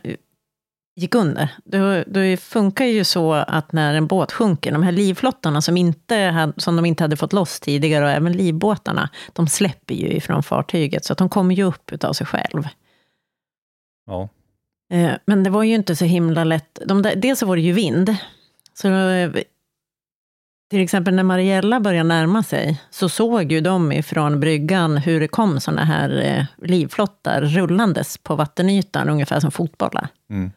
[0.98, 5.62] gick under, då, då funkar ju så att när en båt sjunker, de här livflottarna
[5.62, 9.96] som, inte hade, som de inte hade fått loss tidigare, och även livbåtarna, de släpper
[9.96, 12.68] ju ifrån fartyget, så att de kommer ju upp utav sig själv.
[14.06, 14.30] Ja.
[14.94, 16.80] Eh, Men det var ju inte så himla lätt.
[16.86, 18.16] De där, dels så var det ju vind.
[18.74, 19.32] Så eh,
[20.70, 25.28] till exempel när Mariella började närma sig, så såg ju de ifrån bryggan hur det
[25.28, 30.08] kom sådana här eh, livflottar rullandes på vattenytan, ungefär som fotbollar.
[30.30, 30.52] Mm.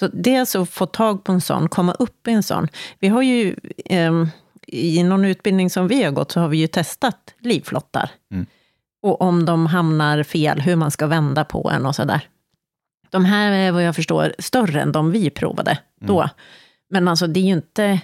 [0.00, 2.68] Så dels att få tag på en sån, komma upp i en sån.
[2.98, 4.28] Vi har ju, ehm,
[4.66, 8.10] i någon utbildning som vi har gått, så har vi ju testat livflottar.
[8.32, 8.46] Mm.
[9.02, 12.28] Och om de hamnar fel, hur man ska vända på en och sådär.
[13.10, 16.28] De här är vad jag förstår större än de vi provade då.
[16.90, 18.00] Men alltså det är ju inte,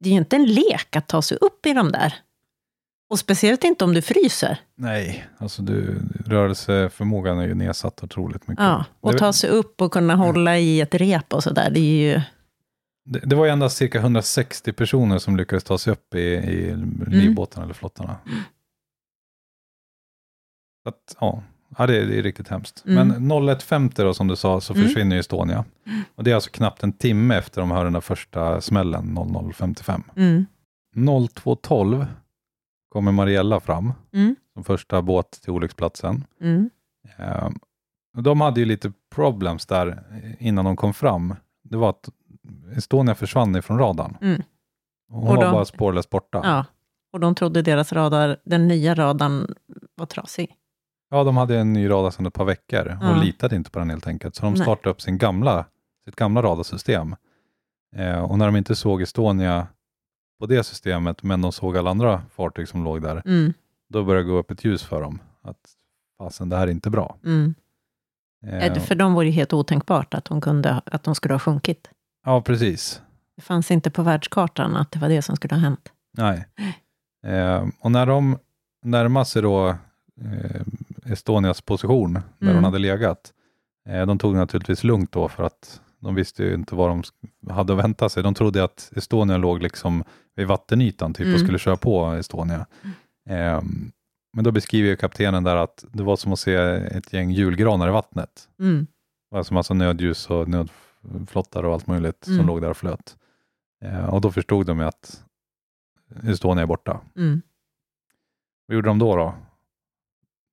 [0.00, 2.14] det är inte en lek att ta sig upp i de där.
[3.10, 4.58] Och speciellt inte om du fryser.
[4.74, 8.64] Nej, alltså du, rörelseförmågan är ju nedsatt otroligt mycket.
[8.64, 11.70] Ja, och ta sig upp och kunna hålla i ett rep och sådär.
[11.70, 12.20] Det är ju...
[13.04, 16.76] det, det var ju endast cirka 160 personer som lyckades ta sig upp i, i
[17.06, 18.16] livbåtarna eller flottarna.
[20.82, 21.42] Så att, ja,
[21.78, 22.84] ja det, är- det är riktigt hemskt.
[22.86, 23.08] Mm.
[23.08, 24.86] Men 01.50 då som du sa så Mm.
[24.86, 25.64] försvinner ju Estonia.
[26.14, 30.02] Och det är alltså knappt en timme efter de hör den där första smällen 00.55.
[30.16, 30.46] Mm.
[30.96, 32.06] 02.12
[32.90, 34.36] kommer Mariella fram Mm.
[34.54, 36.24] som första båt till olycksplatsen.
[36.40, 36.70] Mm.
[37.18, 37.48] Eh,
[38.22, 40.02] de hade ju lite problems där
[40.38, 41.34] innan de kom fram.
[41.62, 42.08] Det var att
[42.76, 44.16] Estonia försvann ifrån radarn.
[44.20, 44.42] Mm.
[45.08, 46.40] Hon Och var de- bara spårlöst borta.
[46.44, 46.48] Ja.
[46.50, 46.64] Ja,
[47.12, 49.54] och de trodde deras radar, den nya radarn
[49.94, 50.56] var trasig.
[51.10, 53.22] de hade en ny radar sedan ett par veckor och Ja.
[53.22, 54.34] litade inte på den helt enkelt.
[54.34, 54.62] Så de Nej.
[54.62, 55.64] startade upp sin gamla,
[56.04, 57.16] sitt gamla radarsystem.
[57.96, 59.66] Eh, och när de inte såg Estonia
[60.40, 63.52] på det systemet, men de såg alla andra fartyg som låg där, Mm.
[63.88, 65.18] då började det gå upp ett ljus för dem.
[65.42, 65.56] Att
[66.18, 67.16] fasen, det här är inte bra.
[67.24, 67.54] Mm.
[68.46, 71.90] Eh, För dem var det helt otänkbart att de, kunde, att de skulle ha sjunkit.
[72.24, 73.02] ja, precis.
[73.36, 75.92] Det fanns inte på världskartan att det var det som skulle ha hänt.
[76.12, 76.46] Nej.
[77.26, 78.38] Eh, och när de
[78.84, 80.62] närmade sig då eh,
[81.12, 82.54] Estonias position, där Mm.
[82.54, 83.32] hon hade legat,
[83.88, 87.02] eh, de tog det naturligtvis lugnt då, för att de visste ju inte vad de
[87.52, 88.22] hade att vänta sig.
[88.22, 90.04] De trodde att Estonia låg liksom
[90.36, 91.38] vid vattenytan typ, och Mm.
[91.40, 92.66] skulle köra på Estonia.
[93.28, 93.62] Eh,
[94.32, 97.88] men då beskriver ju kaptenen där att det var som att se ett gäng julgranar
[97.88, 98.48] i vattnet.
[98.58, 98.86] Mm.
[99.34, 102.46] Alltså massa nödljus och nödflottar och allt möjligt som Mm.
[102.46, 103.16] låg där och flöt.
[103.84, 105.24] Eh, och då förstod de ju att
[106.22, 107.00] Estonia är borta.
[107.16, 107.42] Mm.
[108.66, 109.16] Vad gjorde de då?
[109.16, 109.34] då?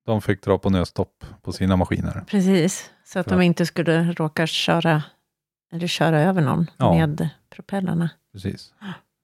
[0.05, 2.23] De fick dra på nödstopp på sina maskiner.
[2.27, 5.03] Precis, så att För de inte skulle råka köra,
[5.71, 6.93] eller köra över någon Ja.
[6.93, 8.10] med propellerna.
[8.34, 8.73] Precis.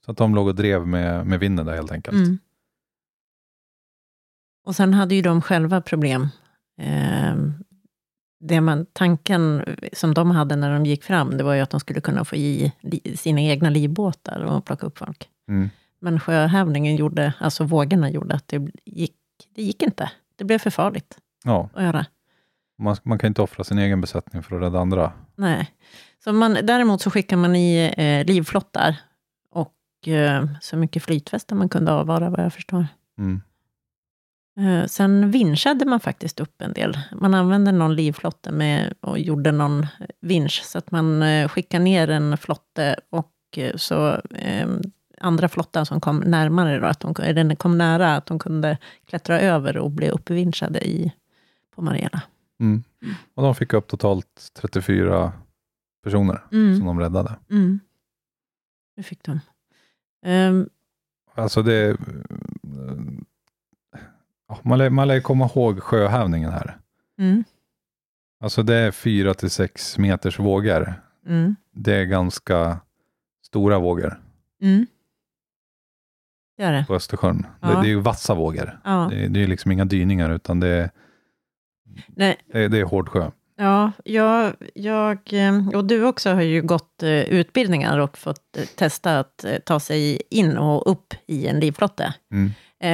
[0.05, 2.15] Så att de låg och drev med, med vinden där helt enkelt.
[2.17, 2.39] Mm.
[4.65, 6.27] Och sen hade ju de själva problem.
[6.81, 7.35] Eh,
[8.39, 11.79] det man, tanken som de hade när de gick fram, det var ju att de
[11.79, 15.29] skulle kunna få i li, sina egna livbåtar och plocka upp folk.
[15.49, 15.69] Mm.
[15.99, 19.15] Men sjöhävningen gjorde, alltså vågorna gjorde att det gick,
[19.55, 20.11] det gick inte.
[20.35, 22.05] Det blev för farligt Ja, att göra.
[22.77, 25.11] man, man kan inte offra sin egen besättning för att rädda andra.
[25.35, 25.71] Nej.
[26.23, 28.95] Så man, däremot så skickar man i eh, livflottar
[29.49, 32.87] och eh, så mycket flytvästar man kunde avvara, vad jag förstår.
[33.17, 33.41] Mm.
[34.59, 36.99] Eh, sen vinschade man faktiskt upp en del.
[37.11, 39.87] Man använde någon livflotte med, och gjorde någon
[40.21, 44.69] vinsch, så att man eh, skickade ner en flotte och eh, så eh,
[45.19, 49.39] andra flottan som kom närmare, då, att de, den kom nära, att de kunde klättra
[49.39, 51.13] över och bli uppvinschade i,
[51.75, 52.21] på Mariella.
[52.59, 52.83] Mm.
[53.33, 55.33] Och de fick upp totalt 34
[56.03, 56.77] personer Mm.
[56.77, 57.35] som de räddade.
[57.49, 57.79] Mm.
[58.95, 59.39] Det fick de.
[60.25, 60.69] Ehm,
[61.35, 61.97] Alltså det...
[64.47, 66.77] ja, Man lär, man lär komma ihåg sjöhävningen här.
[67.17, 67.43] mm,
[68.39, 70.93] Alltså det är 4 till 6 meters vågor.
[71.25, 72.79] mm, Det är ganska
[73.45, 74.21] stora vågor
[74.61, 74.85] mm.
[76.57, 76.85] Det är det.
[76.87, 77.45] på Östersjön.
[77.61, 77.67] Ja.
[77.67, 78.79] Det, det är ju vassa vågor.
[78.83, 79.07] Ja.
[79.11, 80.91] Det, det är liksom inga dyningar utan det är
[82.07, 83.31] Nej, Det, det är hård sjö.
[83.55, 88.63] Ja, jag, jag, eh, och du också har ju gått eh, utbildningar och fått eh,
[88.63, 92.13] testa att eh, ta sig in och upp i en livflotte.
[92.31, 92.51] Mm.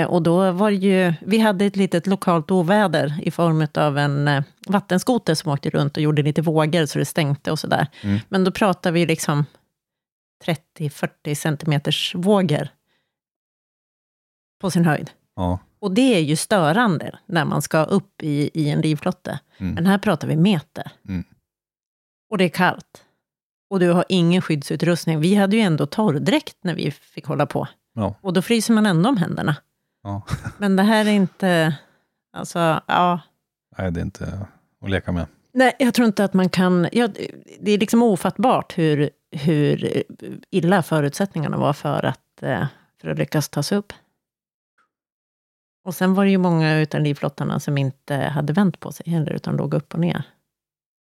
[0.08, 4.44] Och då var det ju, vi hade ett litet lokalt oväder i form av en
[4.68, 7.88] vattenskoter som åkte runt och gjorde lite vågor så det stänkte och sådär.
[8.02, 8.20] Mm.
[8.30, 9.46] Men då pratar vi liksom
[10.80, 12.70] 30-40 centimeters vågor
[14.62, 15.12] på sin höjd.
[15.36, 15.60] Ja.
[15.82, 19.40] Och det är ju störande när man ska upp i, i en livflotte.
[19.58, 19.74] Mm.
[19.74, 20.92] Men här pratar vi meter.
[21.08, 21.24] Mm.
[22.30, 23.04] Och det är kallt.
[23.70, 25.20] Och du har ingen skyddsutrustning.
[25.20, 27.68] Vi hade ju ändå torrdräkt när vi fick hålla på.
[27.94, 28.16] Ja.
[28.22, 29.56] Och då fryser man ändå om händerna.
[30.04, 30.22] Ja.
[30.58, 31.78] Men det här är inte...
[32.34, 33.20] Alltså, ja.
[33.78, 34.48] Nej, det är inte
[34.82, 35.26] att leka med.
[35.52, 36.88] Nej, jag tror inte att man kan...
[36.92, 37.08] Ja,
[37.60, 40.04] det är liksom ofattbart hur, hur
[40.50, 42.66] illa förutsättningarna var för att, eh,
[43.02, 43.94] för att lyckas ta sig upp.
[45.90, 49.32] Och sen var det ju många utav livflottarna som inte hade vänt på sig heller,
[49.32, 50.24] utan låg upp och ner.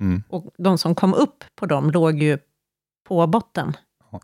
[0.01, 0.23] Mm.
[0.29, 2.39] Och de som kom upp på dem låg ju
[3.09, 3.77] på botten,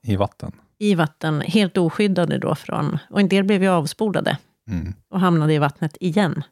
[0.03, 0.53] I vatten.
[0.79, 2.99] i vatten, helt oskyddade då från...
[3.11, 4.39] Och en del blev ju avspolade
[4.71, 4.95] Mm.
[5.11, 6.43] och hamnade i vattnet igen.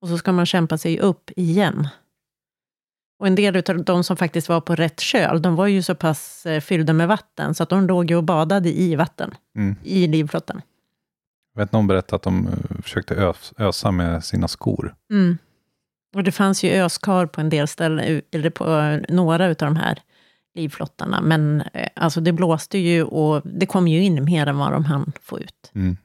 [0.00, 1.88] Och så ska man kämpa sig upp igen.
[3.18, 5.94] Och en del av de som faktiskt var på rätt köl, de var ju så
[5.94, 9.76] pass eh, fyllda med vatten, så att de låg ju och badade i vatten, Mm.
[9.82, 10.62] i livflotten.
[11.54, 14.94] Vet någon berättade att de eh, försökte ös, ösa med sina skor.
[15.10, 15.38] Mm.
[16.14, 19.76] Och det fanns ju öskar på en del ställen, eller på eh, några av de
[19.76, 19.98] här
[20.54, 24.72] livflottarna, men eh, alltså det blåste ju och det kom ju in mer än vad
[24.72, 25.70] de hann få ut.
[25.74, 25.96] Mm.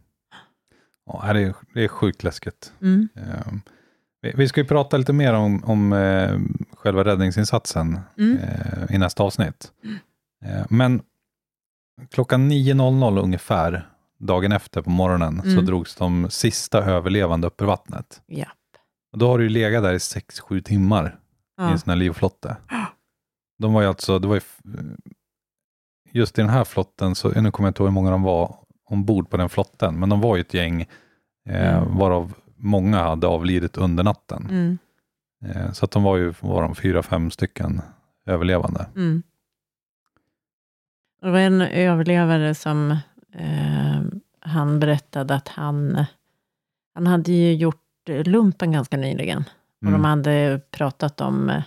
[1.06, 2.74] Ja, det, är, det är sjukt läskigt.
[2.82, 3.10] Mm.
[3.16, 5.96] Eh, vi, ska ju prata lite mer om, om
[6.78, 8.38] själva räddningsinsatsen Mm.
[8.90, 9.72] i nästa avsnitt.
[10.46, 11.02] Eh, men
[12.12, 13.90] klockan 9.00 ungefär,
[14.20, 15.66] dagen efter på morgonen, så Mm.
[15.66, 18.22] drogs de sista överlevande upp ur vattnet.
[18.26, 18.46] Ja.
[19.12, 21.12] Och då har du ju legat där i 6-7 timmar i
[21.58, 21.70] Ja.
[21.72, 22.58] en sån här livflotte.
[23.60, 24.42] De var ju alltså, det var ju,
[26.12, 28.56] just i den här flotten, så, nu kommer jag inte ihåg hur många de var
[28.86, 30.82] ombord på den flotten, men de var ju ett gäng,
[31.50, 31.98] eh, Mm.
[31.98, 34.48] varav många hade avlidit under natten.
[34.50, 34.78] Mm.
[35.46, 37.82] Eh, så att de var ju, var de fyra, fem stycken
[38.26, 38.86] överlevande.
[38.96, 39.24] Mm.
[41.22, 42.98] Det var en överlevare som
[43.32, 44.02] eh,
[44.40, 46.06] han berättade att han,
[46.94, 47.86] han hade ju gjort
[48.26, 49.44] lumpen ganska nyligen.
[49.82, 49.94] Och Mm.
[50.02, 51.64] de hade pratat om, eh,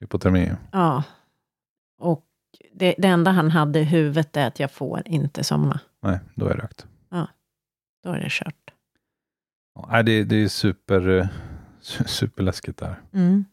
[0.00, 0.50] Hypotermi.
[0.72, 1.04] ja,
[1.98, 2.26] och
[2.72, 5.80] det, det enda han hade i huvudet är att jag får inte somna.
[6.02, 6.86] Nej, då är det rökt.
[8.02, 8.70] Då är det kört.
[9.74, 11.28] Ja, det, det är super, eh,
[11.80, 13.02] su- superläskigt där.
[13.12, 13.44] Mm.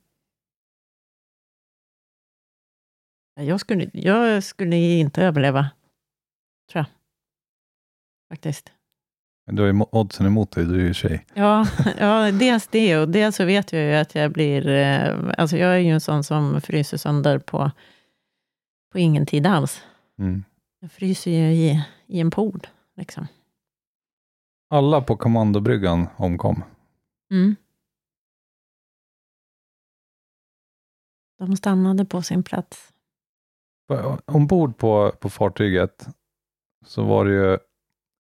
[3.36, 5.70] Ja, Jag skulle, jag skulle inte överleva,
[6.72, 6.86] tror jag.
[8.32, 8.72] Faktiskt.
[9.46, 11.26] Men Du har ju oddsen emot dig, du är ju tjej.
[11.34, 11.68] Ja,
[12.00, 14.68] ja, dels det och dels så vet jag ju att jag blir...
[14.68, 17.72] eh, Alltså jag är ju en sån som fryser sönder på,
[18.92, 19.82] på ingen tid alls.
[20.20, 20.44] Mm.
[20.80, 22.68] Jag fryser ju i, i en pool.
[22.98, 23.28] Liksom.
[24.70, 26.64] Alla på kommandobryggan omkom.
[27.32, 27.56] Mm.
[31.38, 32.94] De stannade på sin plats.
[34.26, 36.08] Ombord på, på fartyget
[36.86, 37.58] så var det ju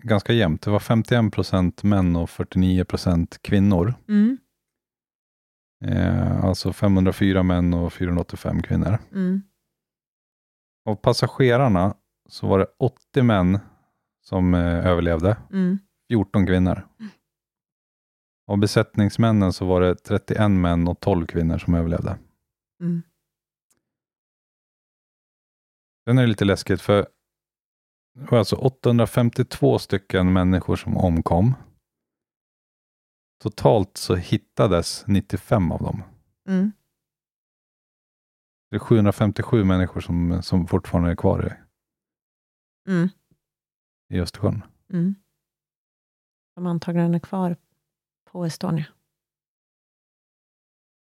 [0.03, 0.61] ganska jämnt.
[0.61, 3.93] Det var 51 procent män och 49 procent kvinnor.
[4.07, 4.37] Mm.
[5.85, 8.97] Eh, alltså 504 män och 485 kvinnor.
[9.11, 9.41] Mm.
[10.85, 11.95] Av passagerarna
[12.29, 13.59] så var det 80 män
[14.21, 15.79] som eh, överlevde, Mm.
[16.09, 16.87] 14 kvinnor.
[18.47, 22.17] Av besättningsmännen så var det 31 män och 12 kvinnor som överlevde.
[22.81, 23.01] Mm.
[26.05, 27.07] Sen är det lite läskigt för
[28.13, 31.53] det var alltså 852 stycken människor som omkom.
[33.43, 36.03] Totalt så hittades 95 av dem.
[36.47, 36.71] Mm.
[38.69, 41.61] Det är 757 människor som, som fortfarande är kvar i,
[42.91, 43.09] Mm.
[44.13, 44.63] i Östersjön.
[44.93, 45.15] Mm.
[46.55, 47.57] De antagligen är kvar
[48.31, 48.85] på Estonia.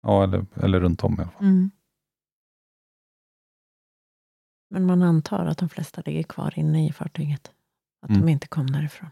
[0.01, 1.43] Ja, eller, eller runt om i alla fall.
[1.43, 1.71] Mm.
[4.75, 7.51] Men man antar att de flesta ligger kvar inne i fartyget.
[8.01, 8.21] Att Mm.
[8.21, 9.09] de inte kom därifrån.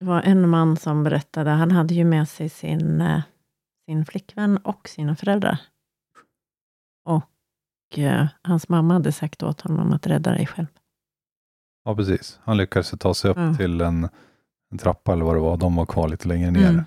[0.00, 3.22] Det var en man som berättade, han hade ju med sig sin, eh,
[3.88, 5.58] sin flickvän och sina föräldrar.
[7.04, 10.66] Och eh, hans mamma hade sagt åt honom att rädda dig själv.
[11.84, 12.40] Ja, precis.
[12.44, 13.54] Han lyckades ta sig upp Ja.
[13.54, 14.08] till en,
[14.70, 15.56] en trappa eller vad det var.
[15.56, 16.68] De var kvar lite längre ner.
[16.70, 16.84] Mm.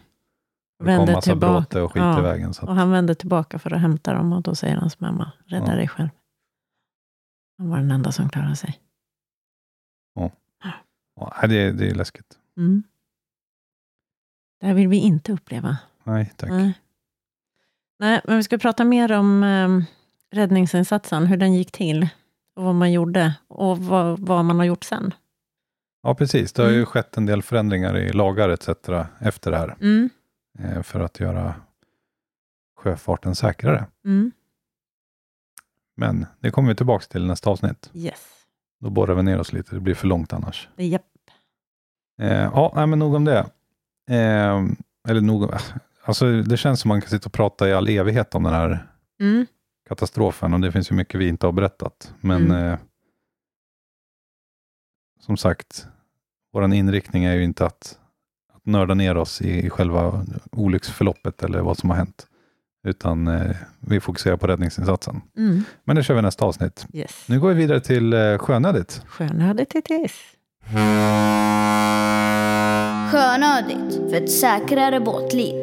[0.80, 1.54] Det kom Vände massa tillbaka.
[1.54, 2.20] bråte och skit Ja.
[2.20, 2.54] i vägen.
[2.54, 5.32] Så Och att, han vände tillbaka för att hämta dem och då säger hans mamma,
[5.46, 5.76] rädda Ja.
[5.76, 6.10] dig själv.
[7.58, 8.80] Han var den enda som klarade sig.
[11.16, 12.38] ja, nej, det, är- det är läskigt.
[12.58, 12.84] Mm.
[14.60, 15.78] Det här vill vi inte uppleva.
[16.04, 16.50] Nej, tack.
[16.50, 16.74] Nej.
[18.00, 19.70] Nej, men vi ska prata mer om eh,
[20.38, 22.08] räddningsinsatsen, hur den gick till,
[22.56, 25.14] och vad man gjorde, och vad, vad man har gjort sen.
[26.04, 26.54] Ja, precis.
[26.54, 26.86] Det har ju Mm.
[26.86, 28.70] skett en del förändringar i lagar etc.
[29.20, 30.10] efter det här, Mm,
[30.84, 31.56] för att göra
[32.78, 33.86] sjöfarten säkrare.
[34.06, 34.32] mm,
[35.98, 37.90] Men det kommer vi tillbaka till i nästa avsnitt.
[37.94, 38.32] yes.
[38.80, 40.70] Då borrar vi ner oss lite, det blir för långt annars.
[40.78, 41.02] Japp.
[42.22, 43.40] Eh, ja, nej, men nog om det.
[44.10, 44.64] Eh,
[45.08, 45.50] eller nog om,
[46.04, 48.92] alltså det känns som man kan sitta och prata i all evighet om den här
[49.20, 49.46] Mm,
[49.88, 52.14] katastrofen och det finns ju mycket vi inte har berättat.
[52.22, 52.68] Men Mm.
[52.74, 52.80] eh,
[55.20, 55.88] som sagt,
[56.52, 58.00] vår inriktning är ju inte att
[58.66, 62.28] nörda ner oss i, själva olycksförloppet eller vad som har hänt,
[62.88, 65.22] utan eh, vi fokuserar på räddningsinsatsen.
[65.38, 66.86] mm, Men det kör vi nästa avsnitt.
[66.94, 67.24] yes.
[67.28, 69.02] Nu går vi vidare till eh, sjönödigt.
[69.08, 70.14] Skönödigt TTS.
[73.12, 75.56] Sjönödigt för ett säkrare båtliv.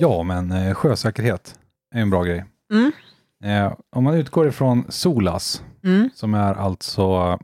[0.00, 1.58] Ja, men eh, sjösäkerhet
[1.94, 2.44] är en bra grej.
[2.72, 2.92] Mm,
[3.44, 7.38] Eh, om man utgår ifrån SOLAS, mm, som är alltså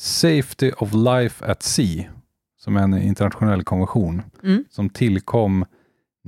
[0.00, 2.04] Safety of Life at Sea,
[2.68, 4.64] som är en internationell konvention Mm.
[4.70, 5.64] som tillkom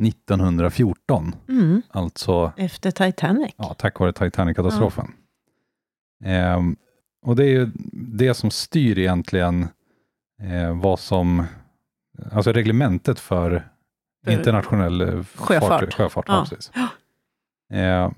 [0.02, 1.82] 1914, mm.
[1.90, 3.54] alltså Efter Titanic.
[3.56, 5.12] ja, tack vare Titanic-katastrofen.
[6.24, 6.76] Ehm,
[7.22, 9.68] och det är ju det som styr egentligen
[10.42, 11.44] eh, vad som,
[12.32, 13.68] alltså reglementet för
[14.28, 15.68] internationell eh, sjöfart.
[15.80, 16.34] fart- sjöfart ja.
[16.34, 16.46] Ja.
[16.48, 16.70] Precis.
[17.72, 18.10] Eh,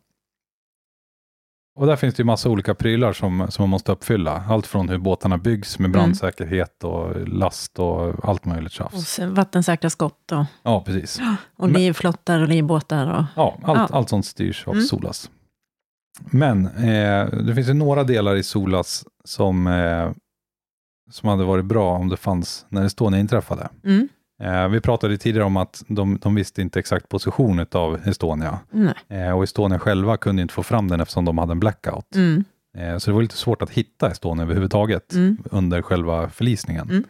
[1.75, 4.45] och där finns det ju massa olika prylar som, som man måste uppfylla.
[4.49, 5.93] Allt från hur båtarna byggs med Mm.
[5.93, 9.09] brandsäkerhet och last och allt möjligt Och tjafs.
[9.09, 11.21] sen vattensäkra skott och, Ja, precis.
[11.57, 13.07] och livflottar och livbåtar.
[13.19, 13.97] Och, Ja, allt, Ja.
[13.97, 14.85] allt sånt styrs av Mm.
[14.87, 15.31] SOLAS.
[16.31, 20.11] Men eh, det finns ju några delar i SOLAS som, eh,
[21.11, 23.69] som hade varit bra om det fanns när Estonia inträffade.
[23.85, 24.09] mm,
[24.71, 28.59] vi pratade tidigare om att de, de visste inte exakt position av Estonia.
[28.71, 32.15] nej, Eh, och Estonia själva kunde inte få fram den eftersom de hade en blackout.
[32.15, 32.45] mm,
[32.79, 37.05] Eh, så det var lite svårt att hitta Estonia överhuvudtaget mm, under själva förlisningen.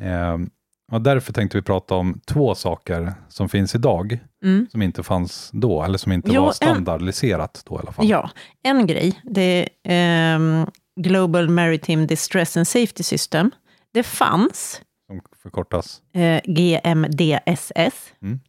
[0.00, 0.42] Mm.
[0.42, 0.48] Eh,
[0.92, 4.66] och därför tänkte vi prata om två saker som finns idag, mm.
[4.70, 8.08] som inte fanns då, eller som inte Jo, var en- standardiserat då i alla fall.
[8.08, 8.30] Ja,
[8.62, 10.66] en grej, det är ehm,
[11.00, 13.50] Global Maritime Distress and Safety System.
[13.92, 16.02] Det fanns, Som förkortas.
[16.12, 18.12] eh, GMDSS.
[18.22, 18.40] Mm.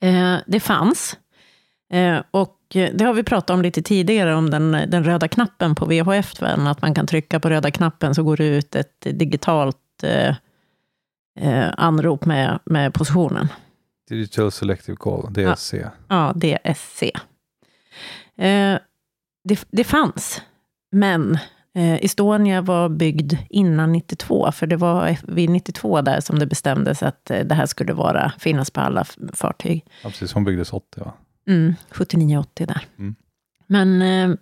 [0.00, 1.18] Eh, det fanns.
[1.92, 5.86] Eh, och det har vi pratat om lite tidigare, om den, den röda knappen på
[5.86, 10.36] VHF, att man kan trycka på röda knappen så går det ut ett digitalt eh,
[11.40, 13.48] eh, anrop med, med positionen.
[14.08, 15.74] Digital Selective Call, DSC.
[16.08, 17.02] Ja, DSC.
[18.36, 18.78] Eh,
[19.44, 20.42] det, det fanns,
[20.92, 21.38] men
[21.76, 27.30] Estonia var byggd innan 92, för det var vid 92 där som det bestämdes att
[27.30, 29.84] eh, det här skulle vara, finnas på alla fartyg.
[30.02, 31.12] Ja, precis, hon byggdes 80 va?
[31.48, 32.86] Mm, 79-80 där.
[32.98, 33.14] Mm.
[33.66, 34.36] Men eh,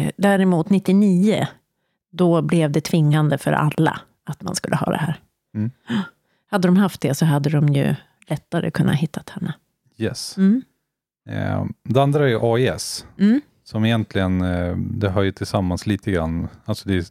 [0.00, 1.46] eh, däremot 99,
[2.12, 5.20] då blev det tvingande för alla att man skulle ha det här.
[5.54, 5.70] Mm.
[6.50, 7.94] Hade de haft det så hade de ju
[8.28, 9.54] lättare kunnat hitta henne.
[9.98, 10.36] Yes.
[10.36, 10.62] Mm.
[11.28, 13.40] Eh, det andra är ju AIS, Mm.
[13.68, 17.04] Som egentligen, eh, det hör ju tillsammans lite grann, alltså det är,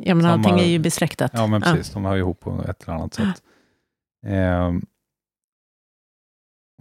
[0.00, 1.30] Ja, men Samma- allting är ju besläktat.
[1.34, 1.90] Ja, men precis.
[1.92, 3.42] De hör ihop på ett eller annat sätt.
[4.26, 4.82] Ehm,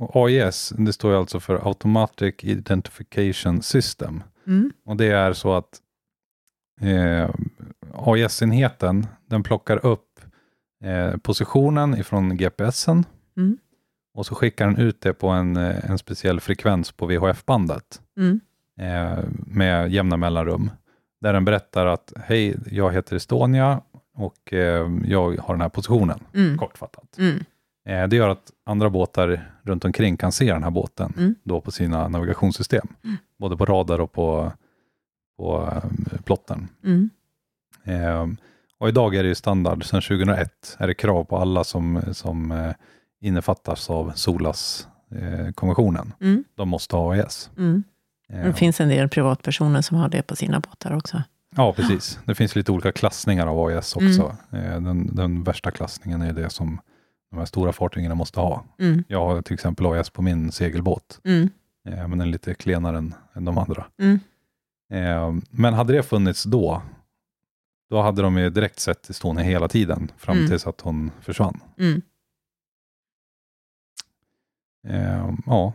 [0.02, 4.24] och AIS, det står ju alltså för Automatic Identification System.
[4.48, 4.72] Mm.
[4.86, 5.82] Och det är så att
[6.82, 7.30] eh,
[7.94, 10.20] AIS-enheten, den plockar upp
[10.84, 13.06] eh, positionen ifrån GPSen
[13.38, 13.58] Mm.
[14.14, 18.40] och så skickar den ut det på en, eh, en speciell frekvens på VHF-bandet Mm.
[18.78, 20.72] Eh, med jämna mellanrum.
[21.22, 23.82] Där den berättar att hej, jag heter Estonia
[24.16, 26.58] och eh, jag har den här positionen, Mm.
[26.58, 27.18] kortfattat.
[27.18, 27.44] Mm.
[27.88, 31.36] Eh, det gör att andra båtar runt omkring kan se den här båten Mm.
[31.44, 32.88] då på sina navigationssystem.
[33.40, 34.52] Både på radar och på,
[35.38, 35.84] på eh,
[36.24, 36.68] plotten.
[36.84, 37.10] Mm.
[37.84, 38.28] Eh,
[38.80, 42.52] och idag är det ju standard, sedan 2001 är det krav på alla som, som
[42.52, 42.72] eh,
[43.22, 46.14] innefattas av SOLAS-konventionen.
[46.22, 46.44] Mm.
[46.56, 47.50] De måste ha AIS.
[48.30, 48.42] Mm.
[48.42, 51.24] Eh, Det finns en del privatpersoner som har det på sina båtar också.
[51.56, 52.20] Ja, precis.
[52.26, 54.38] Det finns lite olika klassningar av AIS också.
[54.52, 56.80] Eh, Den, den värsta klassningen är det som
[57.32, 58.64] de här stora fartygen måste ha.
[58.80, 59.04] Mm.
[59.08, 61.50] Jag har till exempel AIS på min segelbåt, Mm.
[61.88, 63.86] eh, men den är lite klenare än, än de andra.
[64.02, 64.20] Mm.
[65.50, 66.82] Men hade det funnits då,
[67.90, 70.50] då hade de ju direkt sett Estonia hela tiden, fram Mm.
[70.50, 71.60] tills att hon försvann.
[71.80, 72.02] Mm.
[75.46, 75.74] Ja,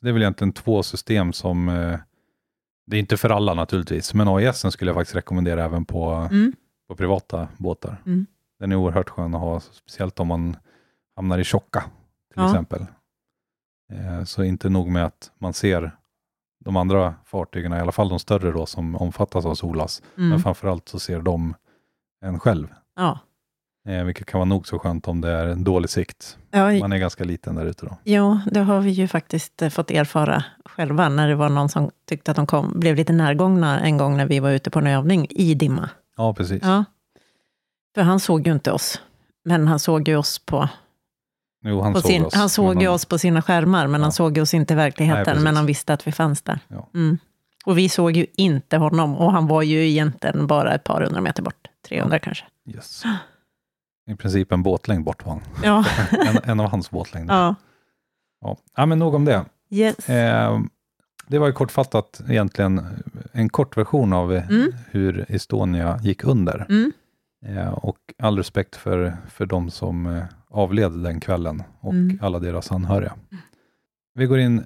[0.00, 1.98] det är väl egentligen två system som, eh,
[2.86, 6.52] det är inte för alla naturligtvis, men AIS skulle jag faktiskt rekommendera även på Mm.
[6.88, 8.02] på privata båtar.
[8.06, 8.26] Mm.
[8.58, 10.56] Den är oerhört skön att ha, speciellt om man
[11.16, 12.46] hamnar i tjocka, till Ja.
[12.50, 12.86] exempel.
[13.92, 15.96] Eh, så inte nog med att man ser
[16.64, 20.28] de andra fartygen, i alla fall de större då, som omfattas av SOLAS, Mm.
[20.28, 21.54] men framförallt så ser de
[22.24, 22.74] en själv.
[22.96, 23.18] Ja.
[23.86, 26.38] Eh, vilket kan vara nog så skönt om det är en dålig sikt.
[26.50, 27.96] Ja, Man är ganska liten där ute då.
[28.04, 31.90] Jo, det har vi ju faktiskt eh, fått erfara själva, när det var någon som
[32.08, 34.86] tyckte att de kom, blev lite närgångna en gång när vi var ute på en
[34.86, 35.90] övning i dimma.
[36.16, 36.62] Ja, precis.
[36.62, 36.84] Ja.
[37.94, 39.00] För han såg ju inte oss,
[39.44, 40.68] men han såg ju oss på,
[41.64, 42.34] Jo, han såg sin, oss.
[42.34, 44.04] han såg ju oss på sina skärmar, men Ja.
[44.04, 46.58] han såg oss inte i verkligheten, Nej, men han visste att vi fanns där.
[46.68, 46.88] Ja.
[46.94, 47.18] Mm.
[47.66, 51.20] Och vi såg ju inte honom, och han var ju egentligen bara ett par hundra
[51.20, 52.44] meter bort, 300 kanske.
[52.74, 53.02] Yes.
[54.06, 55.42] I princip en båtlängd bort var han.
[55.64, 55.84] Ja,
[56.28, 57.34] En, en av hans båtlängder.
[57.34, 57.54] ja.
[58.40, 58.56] Ja.
[58.76, 59.44] ja, men nog om det.
[59.70, 60.08] Yes.
[60.08, 60.60] Eh,
[61.28, 62.86] det var ju kortfattat egentligen
[63.32, 64.72] en kort version av eh, Mm.
[64.90, 66.66] hur Estonia gick under.
[66.68, 66.92] Mm.
[67.46, 72.18] Eh, och all respekt för, för de som eh, avled den kvällen och Mm.
[72.22, 73.14] alla deras anhöriga.
[74.14, 74.64] Vi går in,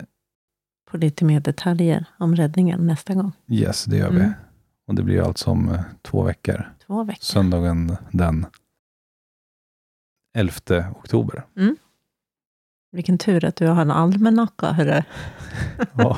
[0.91, 3.33] På lite mer detaljer om räddningen nästa gång.
[3.49, 4.21] yes det gör vi.
[4.21, 4.33] Mm.
[4.87, 6.73] Och det blir alltså om eh, två veckor.
[6.87, 7.23] Två veckor.
[7.25, 8.47] Söndagen den
[10.35, 11.45] 11 oktober.
[12.93, 15.03] Vilken tur att du har en almanacka, hörru.
[15.97, 16.17] Ja.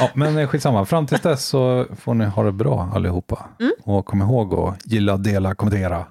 [0.00, 0.84] ja, men skitsamma.
[0.84, 3.48] Fram tills dess så får ni ha det bra allihopa.
[3.60, 3.72] Mm.
[3.82, 6.06] Och kom ihåg att gilla, dela, kommentera.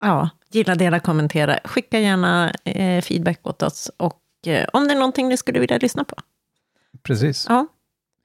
[0.00, 1.58] Ja, gilla, dela, kommentera.
[1.64, 3.90] Skicka gärna eh, feedback åt oss.
[3.96, 6.16] Och eh, om det är någonting ni skulle vilja lyssna på.
[7.02, 7.46] Precis.
[7.48, 7.66] Ja.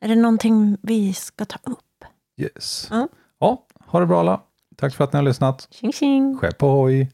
[0.01, 2.05] Är det någonting vi ska ta upp?
[2.37, 2.87] Yes.
[2.91, 3.07] Ja.
[3.39, 4.41] Ja, ha det bra alla.
[4.77, 5.67] Tack för att ni har lyssnat.
[5.71, 6.37] Tjing tjing!
[6.37, 7.11] Skepp ohoj!